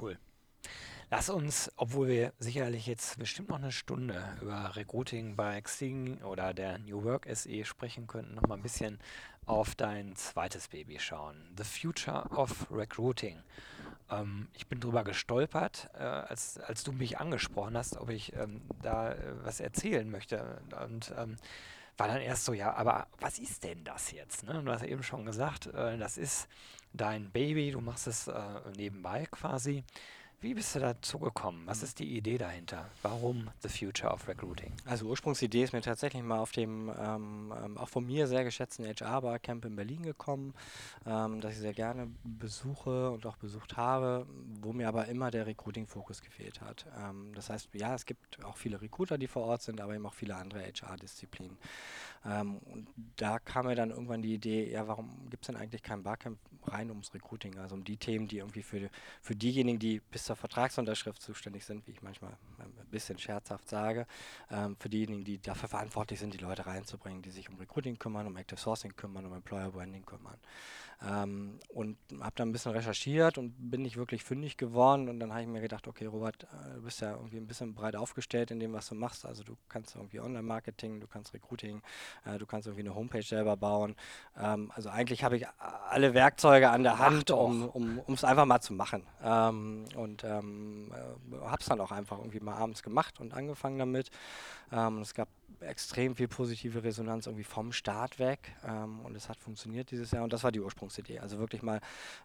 Cool. 0.01 0.19
Lass 1.11 1.29
uns, 1.29 1.73
obwohl 1.77 2.07
wir 2.07 2.33
sicherlich 2.39 2.87
jetzt 2.87 3.19
bestimmt 3.19 3.49
noch 3.49 3.59
eine 3.59 3.73
Stunde 3.73 4.23
über 4.41 4.77
Recruiting 4.77 5.35
bei 5.35 5.61
Xing 5.61 6.23
oder 6.23 6.55
der 6.55 6.79
New 6.79 7.03
Work 7.03 7.27
SE 7.35 7.65
sprechen 7.65 8.07
könnten, 8.07 8.35
noch 8.35 8.47
mal 8.47 8.55
ein 8.55 8.63
bisschen 8.63 9.01
auf 9.45 9.75
dein 9.75 10.15
zweites 10.15 10.69
Baby 10.69 11.01
schauen. 11.01 11.37
The 11.57 11.65
Future 11.65 12.29
of 12.31 12.71
Recruiting. 12.71 13.43
Ähm, 14.09 14.47
ich 14.53 14.69
bin 14.69 14.79
drüber 14.79 15.03
gestolpert, 15.03 15.91
äh, 15.95 16.03
als, 16.03 16.59
als 16.59 16.85
du 16.85 16.93
mich 16.93 17.19
angesprochen 17.19 17.77
hast, 17.77 17.97
ob 17.97 18.11
ich 18.11 18.33
ähm, 18.35 18.63
da 18.81 19.13
äh, 19.13 19.17
was 19.43 19.59
erzählen 19.59 20.09
möchte. 20.09 20.63
Und 20.87 21.13
ähm, 21.17 21.37
war 22.01 22.09
dann 22.09 22.23
erst 22.23 22.47
so, 22.47 22.55
ja, 22.55 22.73
aber 22.73 23.07
was 23.21 23.39
ist 23.39 23.63
denn 23.63 23.85
das 23.85 24.11
jetzt? 24.13 24.45
Ne? 24.45 24.63
Du 24.65 24.73
hast 24.73 24.83
eben 24.83 25.03
schon 25.03 25.27
gesagt, 25.27 25.67
äh, 25.67 25.99
das 25.99 26.17
ist 26.17 26.49
dein 26.95 27.31
Baby, 27.31 27.71
du 27.73 27.81
machst 27.83 28.07
es 28.07 28.27
äh, 28.27 28.43
nebenbei 28.77 29.27
quasi. 29.31 29.85
Wie 30.43 30.55
bist 30.55 30.75
du 30.75 30.79
dazu 30.81 31.19
gekommen? 31.19 31.65
Was 31.67 31.83
ist 31.83 31.99
die 31.99 32.17
Idee 32.17 32.39
dahinter? 32.39 32.89
Warum 33.03 33.51
The 33.59 33.69
Future 33.69 34.11
of 34.11 34.27
Recruiting? 34.27 34.73
Also 34.87 35.05
Ursprungsidee 35.05 35.65
ist 35.65 35.75
mir 35.75 35.83
tatsächlich 35.83 36.23
mal 36.23 36.39
auf 36.39 36.53
dem 36.53 36.91
ähm, 36.99 37.53
ähm, 37.63 37.77
auch 37.77 37.91
von 37.91 38.07
mir 38.07 38.27
sehr 38.27 38.43
geschätzten 38.43 38.87
HR-Barcamp 38.87 39.67
in 39.67 39.77
Berlin 39.77 40.03
gekommen, 40.03 40.55
ähm, 41.05 41.43
das 41.43 41.53
ich 41.53 41.59
sehr 41.59 41.75
gerne 41.75 42.11
besuche 42.25 43.11
und 43.11 43.27
auch 43.27 43.37
besucht 43.37 43.77
habe, 43.77 44.27
wo 44.63 44.73
mir 44.73 44.89
aber 44.89 45.09
immer 45.09 45.31
der 45.31 45.47
Recruiting-Fokus 45.47 46.23
gefehlt 46.23 46.63
hat. 46.63 46.87
Ähm, 46.99 47.33
das 47.35 47.51
heißt, 47.51 47.69
ja, 47.75 47.95
es 47.95 48.07
gibt 48.07 48.43
auch 48.43 48.57
viele 48.57 48.81
Recruiter, 48.81 49.19
die 49.19 49.27
vor 49.27 49.43
Ort 49.43 49.61
sind, 49.61 49.79
aber 49.79 49.95
eben 49.95 50.07
auch 50.07 50.15
viele 50.15 50.37
andere 50.37 50.63
HR-Disziplinen. 50.63 51.59
Ähm, 52.25 52.59
und 52.59 52.89
da 53.17 53.39
kam 53.39 53.67
mir 53.67 53.75
dann 53.75 53.91
irgendwann 53.91 54.23
die 54.23 54.35
Idee, 54.35 54.71
ja, 54.71 54.87
warum 54.87 55.31
gibt 55.31 55.45
es 55.45 55.47
denn 55.47 55.57
eigentlich 55.57 55.83
kein 55.83 56.03
Barcamp 56.03 56.39
rein 56.65 56.91
ums 56.91 57.15
Recruiting, 57.15 57.59
also 57.59 57.75
um 57.75 57.85
die 57.85 57.97
Themen, 57.97 58.29
die 58.29 58.39
irgendwie 58.39 58.63
für, 58.63 58.91
für 59.23 59.35
diejenigen, 59.35 59.79
die 59.79 60.01
bis 60.11 60.25
zur 60.25 60.37
Vertragsunterschrift 60.37 61.23
zuständig 61.23 61.65
sind, 61.65 61.87
wie 61.87 61.93
ich 61.93 62.03
manchmal 62.03 62.33
ein 62.59 62.73
bisschen 62.91 63.19
scherzhaft 63.19 63.69
sage, 63.69 64.07
ähm, 64.51 64.77
für 64.79 64.91
diejenigen, 64.91 65.25
die 65.25 65.41
dafür 65.41 65.69
verantwortlich 65.69 66.21
sind, 66.21 66.35
die 66.35 66.39
Leute 66.39 66.67
reinzubringen, 66.67 67.23
die 67.23 67.31
sich 67.31 67.49
um 67.49 67.57
Recruiting 67.57 67.99
kümmern, 67.99 68.27
um 68.27 68.37
Active 68.37 68.61
Sourcing 68.61 68.95
kümmern, 68.97 69.25
um 69.25 69.33
Employer 69.33 69.71
Branding 69.71 70.05
kümmern. 70.05 70.39
Ähm, 71.03 71.59
und 71.71 71.97
habe 72.21 72.33
da 72.35 72.45
ein 72.45 72.53
bisschen 72.53 72.73
recherchiert 72.73 73.39
und 73.39 73.55
bin 73.71 73.81
nicht 73.83 73.97
wirklich 73.97 74.23
fündig 74.23 74.59
geworden. 74.59 75.09
Und 75.09 75.19
dann 75.19 75.33
habe 75.33 75.43
ich 75.43 75.49
mir 75.49 75.63
gedacht, 75.63 75.89
okay, 75.89 76.05
Robert, 76.05 76.45
äh, 76.45 76.75
du 76.75 76.83
bist 76.83 77.01
ja 77.01 77.13
irgendwie 77.13 77.39
ein 77.39 77.47
bisschen 77.47 77.75
breit 77.75 77.97
aufgestellt 77.97 78.51
in 78.51 78.61
dem, 78.61 78.75
was 78.75 78.89
du 78.89 78.95
machst. 78.95 79.25
Also 79.25 79.43
du 79.43 79.57
kannst 79.69 79.97
irgendwie 79.97 80.21
Online-Marketing, 80.21 81.01
du 81.01 81.07
kannst 81.07 81.33
Recruiting, 81.33 81.81
äh, 82.25 82.39
du 82.39 82.47
kannst 82.47 82.67
irgendwie 82.67 82.87
eine 82.87 82.95
Homepage 82.95 83.23
selber 83.23 83.57
bauen. 83.57 83.97
Ähm, 84.39 84.73
also 84.75 84.89
eigentlich 84.89 85.25
habe 85.25 85.37
ich 85.37 85.47
alle 85.91 86.15
Werkzeuge 86.15 86.71
an 86.71 86.83
der 86.83 86.99
Hand, 86.99 87.31
um 87.31 88.03
es 88.09 88.25
einfach 88.25 88.45
mal 88.45 88.61
zu 88.61 88.73
machen. 88.73 89.07
Ähm, 89.23 89.85
und 89.97 90.25
ähm, 90.25 90.93
äh, 90.93 91.47
habe 91.47 91.61
es 91.61 91.67
dann 91.67 91.81
auch 91.81 91.93
einfach 91.93 92.19
irgendwie 92.19 92.41
mal 92.41 92.57
abends 92.57 92.83
gemacht 92.83 93.21
und 93.21 93.35
angefangen 93.35 93.79
damit. 93.79 94.11
Ähm, 94.73 95.01
es 95.01 95.15
gab 95.15 95.29
extrem 95.61 96.17
viel 96.17 96.29
positive 96.29 96.83
Resonanz 96.83 97.27
irgendwie 97.27 97.45
vom 97.45 97.73
Start 97.73 98.19
weg 98.19 98.55
ähm, 98.67 99.01
und 99.01 99.17
es 99.17 99.29
hat 99.29 99.39
funktioniert 99.39 99.91
dieses 99.91 100.11
Jahr 100.11 100.25
und 100.25 100.33
das 100.33 100.45
war 100.45 100.53
die 100.53 100.61
Ursprungsidee. 100.61 101.19
Also 101.19 101.39
wirklich 101.39 101.63
mal 101.63 101.81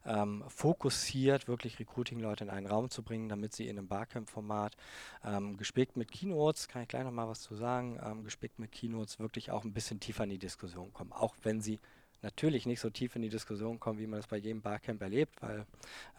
ähm, 0.06 0.44
fokussiert, 0.48 1.48
wirklich 1.48 1.80
Recruiting-Leute 1.80 2.46
in 2.46 2.50
einen 2.50 2.68
Raum 2.68 2.90
zu 2.90 3.04
bringen, 3.04 3.30
damit 3.30 3.54
sie 3.54 3.68
in 3.68 3.78
einem 3.78 3.88
Barcamp-Format 3.88 4.76
ähm, 5.24 5.58
gespickt 5.58 5.98
mit 5.98 6.12
Keynotes, 6.12 6.68
kann 6.68 6.84
ich 6.84 6.88
gleich 6.88 7.04
nochmal 7.04 7.28
was 7.28 7.42
zu 7.42 7.56
sagen, 7.56 8.00
ähm, 8.04 8.24
gespickt 8.24 8.60
mit 8.60 8.72
Keynotes 8.72 9.20
wirklich 9.20 9.52
auch 9.52 9.64
ein 9.64 9.74
bisschen 9.74 10.00
tiefer 10.00 10.24
in 10.24 10.30
die 10.32 10.38
Diskussion 10.38 10.94
kommen, 10.94 11.12
auch 11.12 11.36
wenn 11.44 11.62
sie 11.62 11.80
natürlich 12.26 12.66
nicht 12.66 12.82
so 12.82 12.90
tief 12.90 13.16
in 13.16 13.22
die 13.22 13.30
Diskussion 13.30 13.80
kommen, 13.80 14.00
wie 14.00 14.08
man 14.08 14.20
das 14.20 14.28
bei 14.28 14.38
jedem 14.38 14.62
Barcamp 14.62 15.02
erlebt, 15.02 15.42
weil 15.42 15.66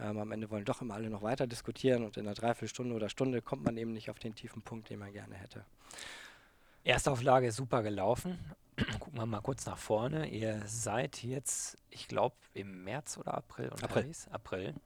ähm, 0.00 0.18
am 0.18 0.33
Ende 0.33 0.50
wollen 0.50 0.64
doch 0.64 0.81
immer 0.81 0.94
alle 0.94 1.11
noch 1.11 1.22
weiter 1.22 1.46
diskutieren 1.46 2.05
und 2.05 2.16
in 2.16 2.26
einer 2.26 2.35
Dreiviertelstunde 2.35 2.94
oder 2.94 3.09
Stunde 3.09 3.42
kommt 3.42 3.64
man 3.64 3.76
eben 3.76 3.92
nicht 3.92 4.09
auf 4.09 4.18
den 4.18 4.35
tiefen 4.35 4.62
Punkt, 4.62 4.88
den 4.88 5.00
man 5.00 5.12
gerne 5.12 5.35
hätte. 5.35 5.64
Erstauflage 6.87 7.49
ist 7.49 7.57
super 7.57 7.83
gelaufen. 7.83 8.38
Gucken 9.01 9.18
wir 9.18 9.27
mal 9.27 9.40
kurz 9.40 9.66
nach 9.66 9.79
vorne. 9.79 10.29
Ihr 10.29 10.62
seid 10.66 11.22
jetzt, 11.22 11.79
ich 11.90 12.07
glaube, 12.07 12.37
im 12.55 12.85
März 12.85 13.18
oder 13.18 13.35
April 13.35 13.70
unterwegs. 13.70 14.29
April. 14.29 14.68
April. 14.68 14.81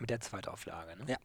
Mit 0.00 0.10
der 0.10 0.20
Zweitauflage, 0.20 0.96
ne? 0.96 1.04
Ja. 1.06 1.16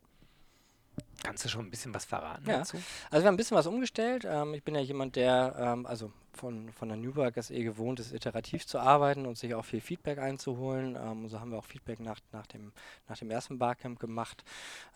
Kannst 1.23 1.45
du 1.45 1.49
schon 1.49 1.65
ein 1.65 1.71
bisschen 1.71 1.93
was 1.93 2.05
verraten 2.05 2.47
ja. 2.47 2.59
dazu? 2.59 2.77
Also 3.09 3.23
wir 3.23 3.27
haben 3.27 3.35
ein 3.35 3.37
bisschen 3.37 3.57
was 3.57 3.67
umgestellt. 3.67 4.25
Ähm, 4.29 4.53
ich 4.53 4.63
bin 4.63 4.75
ja 4.75 4.81
jemand, 4.81 5.15
der 5.15 5.55
ähm, 5.57 5.85
also 5.85 6.11
von, 6.33 6.71
von 6.73 6.89
der 6.89 6.97
Newberg 6.97 7.37
es 7.37 7.51
eh 7.51 7.63
gewohnt 7.63 7.99
ist, 7.99 8.11
iterativ 8.11 8.65
zu 8.65 8.79
arbeiten 8.79 9.25
und 9.25 9.37
sich 9.37 9.55
auch 9.55 9.63
viel 9.63 9.81
Feedback 9.81 10.19
einzuholen. 10.19 10.97
Ähm, 10.99 11.27
so 11.27 11.39
haben 11.39 11.51
wir 11.51 11.57
auch 11.57 11.65
Feedback 11.65 11.99
nach, 11.99 12.19
nach, 12.31 12.45
dem, 12.47 12.73
nach 13.07 13.17
dem 13.17 13.31
ersten 13.31 13.57
Barcamp 13.57 13.99
gemacht. 13.99 14.43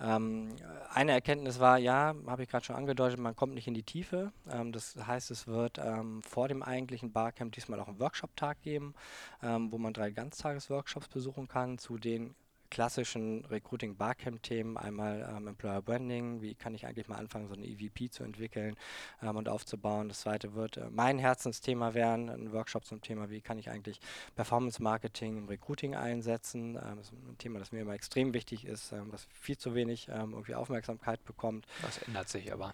Ähm, 0.01 0.49
eine 0.93 1.13
Erkenntnis 1.13 1.59
war, 1.59 1.77
ja, 1.77 2.15
habe 2.25 2.43
ich 2.43 2.49
gerade 2.49 2.65
schon 2.65 2.75
angedeutet, 2.75 3.19
man 3.19 3.35
kommt 3.35 3.53
nicht 3.53 3.67
in 3.67 3.73
die 3.73 3.83
Tiefe. 3.83 4.31
Ähm, 4.51 4.71
das 4.71 4.95
heißt, 4.95 5.31
es 5.31 5.47
wird 5.47 5.77
ähm, 5.77 6.21
vor 6.23 6.47
dem 6.47 6.63
eigentlichen 6.63 7.11
Barcamp 7.11 7.53
diesmal 7.53 7.79
auch 7.79 7.87
einen 7.87 7.99
Workshop-Tag 7.99 8.61
geben, 8.61 8.93
wo 9.41 9.77
man 9.77 9.93
drei 9.93 10.11
Ganztages-Workshops 10.11 11.07
besuchen 11.07 11.47
kann, 11.47 11.77
zu 11.77 11.97
den 11.97 12.35
klassischen 12.69 13.45
Recruiting 13.45 13.95
Barcamp 13.95 14.43
Themen, 14.43 14.77
einmal 14.77 15.27
ähm, 15.35 15.47
Employer 15.47 15.81
Branding, 15.81 16.41
wie 16.41 16.55
kann 16.55 16.75
ich 16.75 16.85
eigentlich 16.85 17.07
mal 17.07 17.17
anfangen, 17.17 17.47
so 17.47 17.53
eine 17.53 17.65
EVP 17.65 18.09
zu 18.09 18.23
entwickeln 18.23 18.75
ähm, 19.21 19.35
und 19.35 19.49
aufzubauen. 19.49 20.09
Das 20.09 20.21
zweite 20.21 20.53
wird 20.53 20.77
äh, 20.77 20.89
mein 20.89 21.19
Herzensthema 21.19 21.93
werden, 21.93 22.29
ein 22.29 22.51
Workshop 22.51 22.85
zum 22.85 23.01
Thema, 23.01 23.29
wie 23.29 23.41
kann 23.41 23.57
ich 23.57 23.69
eigentlich 23.69 23.99
Performance 24.35 24.81
Marketing 24.81 25.37
im 25.37 25.47
Recruiting 25.47 25.95
einsetzen. 25.95 26.75
Ähm, 26.75 26.97
das 26.97 27.07
ist 27.07 27.13
ein 27.13 27.37
Thema, 27.37 27.59
das 27.59 27.71
mir 27.71 27.81
immer 27.81 27.93
extrem 27.93 28.33
wichtig 28.33 28.65
ist, 28.65 28.91
ähm, 28.91 29.07
was 29.11 29.27
viel 29.33 29.57
zu 29.57 29.75
wenig 29.75 30.07
ähm, 30.09 30.33
irgendwie 30.33 30.55
Aufmerksamkeit 30.55 31.23
bekommt. 31.25 31.65
Das 31.81 31.97
ändert 31.99 32.29
sich 32.29 32.51
aber 32.53 32.73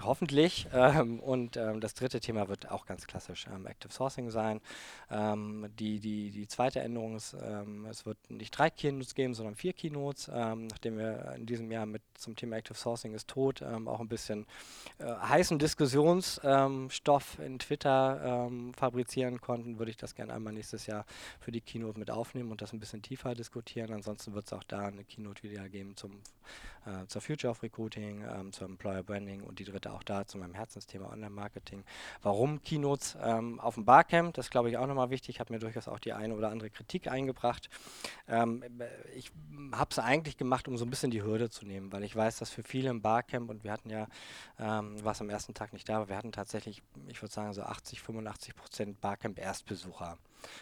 hoffentlich. 0.00 0.66
Ähm, 0.72 1.20
und 1.20 1.56
ähm, 1.56 1.80
das 1.80 1.94
dritte 1.94 2.20
Thema 2.20 2.48
wird 2.48 2.70
auch 2.70 2.86
ganz 2.86 3.06
klassisch 3.06 3.46
ähm, 3.52 3.66
Active 3.66 3.92
Sourcing 3.92 4.30
sein. 4.30 4.60
Ähm, 5.10 5.66
die, 5.78 6.00
die, 6.00 6.30
die 6.30 6.48
zweite 6.48 6.80
Änderung 6.80 7.16
ist, 7.16 7.36
ähm, 7.42 7.86
es 7.86 8.06
wird 8.06 8.18
nicht 8.30 8.56
drei 8.56 8.70
Keynotes 8.70 9.14
geben, 9.14 9.34
sondern 9.34 9.54
vier 9.54 9.72
Keynotes, 9.72 10.30
ähm, 10.32 10.66
nachdem 10.68 10.98
wir 10.98 11.32
in 11.36 11.46
diesem 11.46 11.70
Jahr 11.70 11.86
mit 11.86 12.02
zum 12.14 12.36
Thema 12.36 12.56
Active 12.56 12.76
Sourcing 12.76 13.14
ist 13.14 13.28
tot 13.28 13.62
auch 13.62 14.00
ein 14.00 14.08
bisschen 14.08 14.46
äh, 14.98 15.04
heißen 15.04 15.58
Diskussionsstoff 15.58 17.38
in 17.38 17.58
Twitter 17.58 18.50
fabrizieren 18.76 19.40
konnten, 19.40 19.78
würde 19.78 19.90
ich 19.90 19.96
das 19.96 20.14
gerne 20.14 20.32
einmal 20.32 20.52
nächstes 20.52 20.86
Jahr 20.86 21.04
für 21.40 21.52
die 21.52 21.60
Keynote 21.60 21.98
mit 21.98 22.10
aufnehmen 22.10 22.50
und 22.50 22.62
das 22.62 22.72
ein 22.72 22.80
bisschen 22.80 23.02
tiefer 23.02 23.34
diskutieren. 23.34 23.92
Ansonsten 23.92 24.34
wird 24.34 24.46
es 24.46 24.52
auch 24.52 24.64
da 24.64 24.86
eine 24.86 25.04
Keynote 25.04 25.42
wieder 25.42 25.68
geben 25.68 25.96
zum, 25.96 26.20
äh, 26.88 27.06
zur 27.06 27.20
Future 27.20 27.50
of 27.50 27.62
Recruiting, 27.62 28.24
zum 28.52 28.72
Employer 28.72 29.02
Branding 29.02 29.42
und 29.42 29.58
die 29.58 29.64
dritte 29.64 29.92
auch 29.92 30.02
da 30.02 30.26
zu 30.26 30.38
meinem 30.38 30.54
Herzensthema 30.54 31.10
Online-Marketing. 31.12 31.84
Warum 32.22 32.62
Keynotes 32.62 33.16
ähm, 33.22 33.60
auf 33.60 33.74
dem 33.74 33.84
Barcamp? 33.84 34.34
Das 34.34 34.50
glaube 34.50 34.70
ich 34.70 34.76
auch 34.76 34.86
nochmal 34.86 35.10
wichtig, 35.10 35.40
hat 35.40 35.50
mir 35.50 35.58
durchaus 35.58 35.88
auch 35.88 35.98
die 35.98 36.12
eine 36.12 36.34
oder 36.34 36.50
andere 36.50 36.70
Kritik 36.70 37.08
eingebracht. 37.08 37.68
Ähm, 38.28 38.64
ich 39.16 39.30
habe 39.72 39.90
es 39.90 39.98
eigentlich 39.98 40.36
gemacht, 40.36 40.68
um 40.68 40.76
so 40.76 40.84
ein 40.84 40.90
bisschen 40.90 41.10
die 41.10 41.22
Hürde 41.22 41.50
zu 41.50 41.66
nehmen, 41.66 41.92
weil 41.92 42.04
ich 42.04 42.14
weiß, 42.14 42.38
dass 42.38 42.50
für 42.50 42.62
viele 42.62 42.90
im 42.90 43.02
Barcamp, 43.02 43.50
und 43.50 43.64
wir 43.64 43.72
hatten 43.72 43.90
ja, 43.90 44.06
ähm, 44.58 44.96
was 45.02 45.20
am 45.20 45.30
ersten 45.30 45.54
Tag 45.54 45.72
nicht 45.72 45.88
da, 45.88 45.96
aber 45.96 46.08
wir 46.08 46.16
hatten 46.16 46.32
tatsächlich, 46.32 46.82
ich 47.08 47.20
würde 47.22 47.32
sagen, 47.32 47.52
so 47.52 47.62
80, 47.62 48.00
85 48.00 48.54
Prozent 48.54 49.00
Barcamp-Erstbesucher 49.00 50.18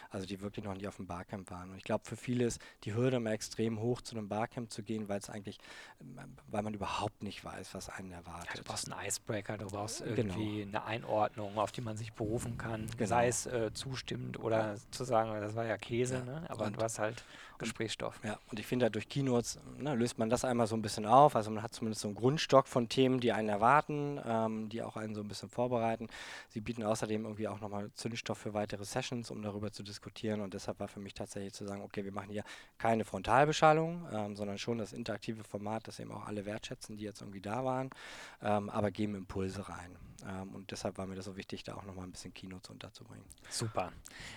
also 0.09 0.25
die 0.25 0.41
wirklich 0.41 0.65
noch 0.65 0.73
nicht 0.73 0.87
auf 0.87 0.97
dem 0.97 1.07
Barcamp 1.07 1.51
waren. 1.51 1.71
Und 1.71 1.77
ich 1.77 1.83
glaube, 1.83 2.05
für 2.05 2.15
viele 2.15 2.45
ist 2.45 2.61
die 2.83 2.93
Hürde 2.93 3.17
immer 3.17 3.31
extrem 3.31 3.79
hoch, 3.79 4.01
zu 4.01 4.15
einem 4.15 4.27
Barcamp 4.27 4.71
zu 4.71 4.83
gehen, 4.83 5.09
weil 5.09 5.19
es 5.19 5.29
eigentlich, 5.29 5.59
weil 6.47 6.63
man 6.63 6.73
überhaupt 6.73 7.23
nicht 7.23 7.43
weiß, 7.43 7.73
was 7.73 7.89
einen 7.89 8.11
erwartet. 8.11 8.49
Ja, 8.49 8.55
du 8.55 8.63
brauchst 8.63 8.91
einen 8.91 9.07
Icebreaker, 9.07 9.57
du 9.57 9.67
brauchst 9.67 10.03
genau. 10.03 10.15
irgendwie 10.15 10.59
genau. 10.63 10.79
eine 10.79 10.85
Einordnung, 10.85 11.57
auf 11.57 11.71
die 11.71 11.81
man 11.81 11.97
sich 11.97 12.13
berufen 12.13 12.57
kann, 12.57 12.87
genau. 12.97 13.09
sei 13.09 13.27
es 13.27 13.45
äh, 13.45 13.71
zustimmend 13.73 14.39
oder 14.39 14.75
zu 14.91 15.03
sagen, 15.03 15.39
das 15.41 15.55
war 15.55 15.65
ja 15.65 15.77
Käse, 15.77 16.17
ja. 16.17 16.23
Ne? 16.23 16.45
aber 16.49 16.65
und 16.65 16.77
du 16.77 16.81
hast 16.81 16.99
halt 16.99 17.23
Gesprächsstoff. 17.57 18.19
Ja, 18.23 18.39
und 18.51 18.59
ich 18.59 18.67
finde, 18.67 18.89
durch 18.91 19.09
Keynotes 19.09 19.59
ne, 19.77 19.95
löst 19.95 20.17
man 20.17 20.29
das 20.29 20.45
einmal 20.45 20.67
so 20.67 20.75
ein 20.75 20.81
bisschen 20.81 21.05
auf. 21.05 21.35
Also 21.35 21.51
man 21.51 21.63
hat 21.63 21.73
zumindest 21.73 22.01
so 22.01 22.07
einen 22.07 22.15
Grundstock 22.15 22.67
von 22.67 22.89
Themen, 22.89 23.19
die 23.19 23.31
einen 23.31 23.49
erwarten, 23.49 24.19
ähm, 24.25 24.69
die 24.69 24.81
auch 24.81 24.97
einen 24.97 25.15
so 25.15 25.21
ein 25.21 25.27
bisschen 25.27 25.49
vorbereiten. 25.49 26.07
Sie 26.49 26.61
bieten 26.61 26.83
außerdem 26.83 27.23
irgendwie 27.23 27.47
auch 27.47 27.59
nochmal 27.59 27.91
Zündstoff 27.93 28.37
für 28.37 28.53
weitere 28.53 28.85
Sessions, 28.85 29.31
um 29.31 29.41
darüber 29.41 29.71
zu 29.71 29.83
diskutieren. 29.83 30.41
Und 30.41 30.53
deshalb 30.53 30.79
war 30.79 30.87
für 30.87 30.99
mich 30.99 31.13
tatsächlich 31.13 31.53
zu 31.53 31.65
sagen, 31.65 31.81
okay, 31.81 32.03
wir 32.03 32.11
machen 32.11 32.29
hier 32.29 32.43
keine 32.77 33.05
Frontalbeschallung, 33.05 34.07
ähm, 34.11 34.35
sondern 34.35 34.57
schon 34.57 34.77
das 34.77 34.93
interaktive 34.93 35.43
Format, 35.43 35.87
das 35.87 35.99
eben 35.99 36.11
auch 36.11 36.25
alle 36.25 36.45
wertschätzen, 36.45 36.97
die 36.97 37.03
jetzt 37.03 37.21
irgendwie 37.21 37.41
da 37.41 37.63
waren, 37.63 37.89
ähm, 38.41 38.69
aber 38.69 38.91
geben 38.91 39.15
Impulse 39.15 39.67
rein. 39.69 39.95
Ähm, 40.25 40.55
und 40.55 40.71
deshalb 40.71 40.97
war 40.97 41.05
mir 41.05 41.15
das 41.15 41.25
so 41.25 41.35
wichtig, 41.37 41.63
da 41.63 41.75
auch 41.75 41.83
nochmal 41.83 42.05
ein 42.05 42.11
bisschen 42.11 42.33
Keynotes 42.33 42.69
unterzubringen. 42.69 43.25
Super. 43.49 43.91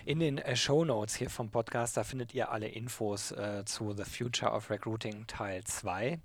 In 0.05 0.21
den 0.21 0.39
äh, 0.39 0.57
Show 0.57 0.85
Notes 0.85 1.15
hier 1.15 1.31
vom 1.31 1.51
Podcast, 1.51 1.97
da 1.97 2.05
findet 2.05 2.35
ihr 2.35 2.51
alle 2.51 2.69
Infos 2.69 3.33
äh, 3.33 3.65
zu 3.65 3.93
The 3.93 4.05
Future 4.05 4.53
of 4.53 4.71
Recruiting 4.71 5.27
Teil 5.27 5.65
2. 5.65 6.21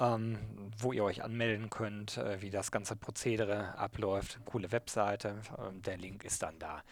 Ähm, 0.00 0.38
wo 0.76 0.92
ihr 0.92 1.04
euch 1.04 1.22
anmelden 1.22 1.70
könnt, 1.70 2.16
äh, 2.16 2.42
wie 2.42 2.50
das 2.50 2.72
ganze 2.72 2.96
Prozedere 2.96 3.78
abläuft. 3.78 4.40
Coole 4.44 4.72
Webseite, 4.72 5.40
ähm, 5.56 5.82
der 5.82 5.98
Link 5.98 6.24
ist 6.24 6.42
dann 6.42 6.58
da. 6.58 6.82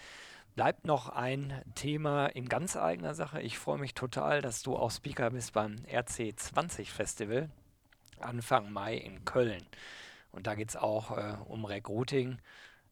Bleibt 0.54 0.86
noch 0.86 1.08
ein 1.08 1.62
Thema 1.74 2.26
in 2.26 2.48
ganz 2.48 2.76
eigener 2.76 3.14
Sache. 3.14 3.40
Ich 3.40 3.58
freue 3.58 3.78
mich 3.78 3.94
total, 3.94 4.40
dass 4.40 4.62
du 4.62 4.76
auch 4.76 4.92
Speaker 4.92 5.30
bist 5.30 5.52
beim 5.54 5.76
RC20 5.90 6.90
Festival 6.90 7.48
Anfang 8.20 8.70
Mai 8.70 8.96
in 8.96 9.24
Köln. 9.24 9.64
Und 10.32 10.46
da 10.46 10.54
geht 10.54 10.70
es 10.70 10.76
auch 10.76 11.16
äh, 11.16 11.36
um 11.46 11.64
Recruiting. 11.64 12.38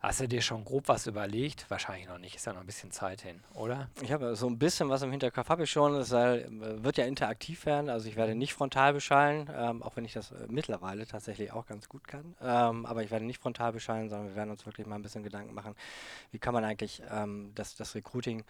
Hast 0.02 0.18
du 0.18 0.26
dir 0.26 0.40
schon 0.40 0.64
grob 0.64 0.88
was 0.88 1.06
überlegt? 1.06 1.66
Wahrscheinlich 1.68 2.08
noch 2.08 2.16
nicht, 2.16 2.34
ist 2.34 2.46
ja 2.46 2.54
noch 2.54 2.62
ein 2.62 2.66
bisschen 2.66 2.90
Zeit 2.90 3.20
hin, 3.20 3.38
oder? 3.52 3.90
Ich 4.00 4.12
habe 4.12 4.34
so 4.34 4.46
ein 4.46 4.58
bisschen 4.58 4.88
was 4.88 5.02
im 5.02 5.10
Hinterkopf, 5.10 5.50
habe 5.50 5.64
ich 5.64 5.70
schon. 5.70 5.94
Es 5.94 6.10
wird 6.10 6.96
ja 6.96 7.04
interaktiv 7.04 7.66
werden, 7.66 7.90
also 7.90 8.08
ich 8.08 8.16
werde 8.16 8.34
nicht 8.34 8.54
frontal 8.54 8.94
beschallen, 8.94 9.50
ähm, 9.54 9.82
auch 9.82 9.96
wenn 9.96 10.06
ich 10.06 10.14
das 10.14 10.30
äh, 10.30 10.46
mittlerweile 10.48 11.06
tatsächlich 11.06 11.52
auch 11.52 11.66
ganz 11.66 11.86
gut 11.86 12.08
kann. 12.08 12.34
Ähm, 12.40 12.86
aber 12.86 13.02
ich 13.02 13.10
werde 13.10 13.26
nicht 13.26 13.42
frontal 13.42 13.72
beschallen, 13.74 14.08
sondern 14.08 14.28
wir 14.28 14.36
werden 14.36 14.48
uns 14.48 14.64
wirklich 14.64 14.86
mal 14.86 14.94
ein 14.94 15.02
bisschen 15.02 15.22
Gedanken 15.22 15.52
machen, 15.52 15.74
wie 16.30 16.38
kann 16.38 16.54
man 16.54 16.64
eigentlich 16.64 17.02
ähm, 17.10 17.52
das, 17.54 17.76
das 17.76 17.94
Recruiting, 17.94 18.44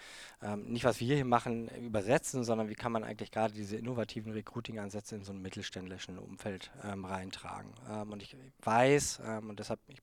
ähm, 0.45 0.71
nicht 0.71 0.85
was 0.85 1.01
wir 1.01 1.17
hier 1.17 1.25
machen, 1.25 1.67
übersetzen, 1.85 2.45
sondern 2.45 2.69
wie 2.69 2.77
kann 2.77 2.93
man 2.93 3.03
eigentlich 3.03 3.33
gerade 3.33 3.53
diese 3.53 3.77
innovativen 3.77 4.31
Recruiting-Ansätze 4.31 5.17
in 5.17 5.25
so 5.25 5.33
ein 5.33 5.43
mittelständischen 5.43 6.17
Umfeld 6.17 6.71
ähm, 6.85 7.05
reintragen. 7.05 7.73
Ähm, 7.91 8.13
und 8.13 8.23
ich 8.23 8.37
weiß, 8.63 9.23
und 9.41 9.59
deshalb, 9.59 9.81
ich 9.89 10.01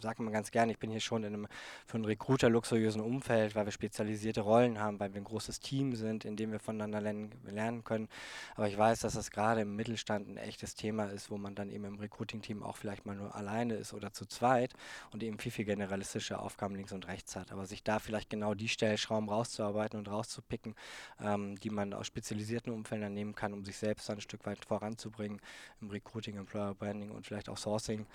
sage 0.00 0.22
immer 0.22 0.30
ganz 0.30 0.50
gerne, 0.50 0.72
ich 0.72 0.78
bin 0.78 0.90
hier 0.90 1.00
schon 1.00 1.24
in 1.24 1.34
einem 1.34 1.48
für 1.86 1.96
einen 1.96 2.04
Recruiter 2.04 2.48
luxuriösen 2.48 3.00
Umfeld, 3.00 3.54
weil 3.54 3.66
wir 3.66 3.72
spezialisierte 3.72 4.40
Rollen 4.40 4.78
haben, 4.78 5.00
weil 5.00 5.12
wir 5.12 5.20
ein 5.20 5.24
großes 5.24 5.60
Team 5.60 5.94
sind, 5.94 6.24
in 6.24 6.36
dem 6.36 6.52
wir 6.52 6.60
voneinander 6.60 7.00
lernen, 7.00 7.84
können. 7.84 8.08
Aber 8.56 8.68
ich 8.68 8.76
weiß, 8.76 9.00
dass 9.00 9.14
das 9.14 9.30
gerade 9.30 9.62
im 9.62 9.76
Mittelstand 9.76 10.28
ein 10.28 10.36
echtes 10.36 10.74
Thema 10.74 11.04
ist, 11.04 11.30
wo 11.30 11.38
man 11.38 11.54
dann 11.54 11.70
eben 11.70 11.84
im 11.84 11.98
Recruiting-Team 11.98 12.62
auch 12.62 12.76
vielleicht 12.76 13.06
mal 13.06 13.16
nur 13.16 13.34
alleine 13.34 13.74
ist 13.74 13.92
oder 13.92 14.12
zu 14.12 14.26
zweit 14.26 14.74
und 15.12 15.22
eben 15.22 15.38
viel, 15.38 15.52
viel 15.52 15.64
generalistische 15.64 16.38
Aufgaben 16.38 16.74
links 16.74 16.92
und 16.92 17.06
rechts 17.08 17.36
hat. 17.36 17.52
Aber 17.52 17.66
sich 17.66 17.82
da 17.82 17.98
vielleicht 17.98 18.30
genau 18.30 18.54
die 18.54 18.68
Stellschrauben 18.68 19.28
rauszuarbeiten 19.28 19.98
und 19.98 20.08
rauszupicken, 20.08 20.74
ähm, 21.20 21.58
die 21.60 21.70
man 21.70 21.92
aus 21.92 22.06
spezialisierten 22.06 22.72
Umfeldern 22.72 23.14
nehmen 23.14 23.34
kann, 23.34 23.52
um 23.52 23.64
sich 23.64 23.76
selbst 23.76 24.08
dann 24.08 24.18
ein 24.18 24.20
Stück 24.20 24.46
weit 24.46 24.64
voranzubringen 24.64 25.40
im 25.80 25.90
Recruiting, 25.90 26.36
Employer 26.36 26.74
Branding 26.74 27.10
und 27.10 27.26
vielleicht 27.26 27.48
auch 27.48 27.56
Sourcing. 27.56 28.06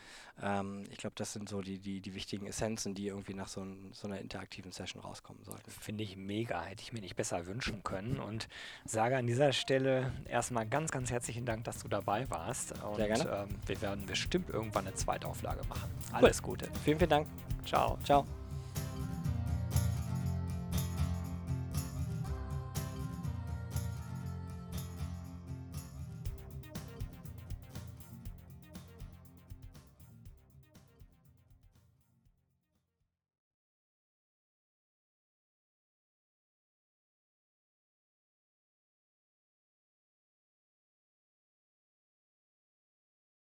Ähm, 0.41 0.84
ich 0.91 0.98
glaube, 0.98 1.15
das 1.15 1.34
sind 1.34 1.50
so 1.50 1.62
die 1.78 1.96
die, 1.96 2.02
die, 2.02 2.16
wichtigen 2.16 2.48
Essenzen, 2.48 2.96
die 2.96 3.08
irgendwie 3.08 3.34
nach 3.34 3.48
so, 3.48 3.62
ein, 3.62 3.90
so 3.92 4.08
einer 4.08 4.20
interaktiven 4.20 4.72
Session 4.72 5.02
rauskommen 5.02 5.44
sollten. 5.44 5.70
Finde 5.70 6.04
ich 6.04 6.18
mega, 6.18 6.62
hätte 6.64 6.82
ich 6.82 6.94
mir 6.94 7.02
nicht 7.02 7.16
besser 7.16 7.46
wünschen 7.48 7.84
können 7.84 8.20
und 8.20 8.48
sage 8.86 9.18
an 9.18 9.28
dieser 9.28 9.54
Stelle 9.54 10.12
erstmal 10.26 10.66
ganz, 10.66 10.92
ganz 10.92 11.12
herzlichen 11.12 11.46
Dank, 11.46 11.64
dass 11.66 11.80
du 11.80 11.88
dabei 11.88 12.30
warst. 12.30 12.74
Und 12.84 12.96
Sehr 12.96 13.08
gerne. 13.08 13.48
Ähm, 13.50 13.56
wir 13.66 13.82
werden 13.82 14.06
bestimmt 14.06 14.50
irgendwann 14.50 14.88
eine 14.88 14.96
zweite 14.96 15.28
Auflage 15.28 15.62
machen. 15.68 15.92
Alles 16.12 16.42
cool. 16.42 16.56
Gute. 16.56 16.70
Vielen, 16.84 17.00
vielen 17.00 17.10
Dank. 17.10 17.28
Ciao. 17.66 17.98
Ciao. 18.04 18.45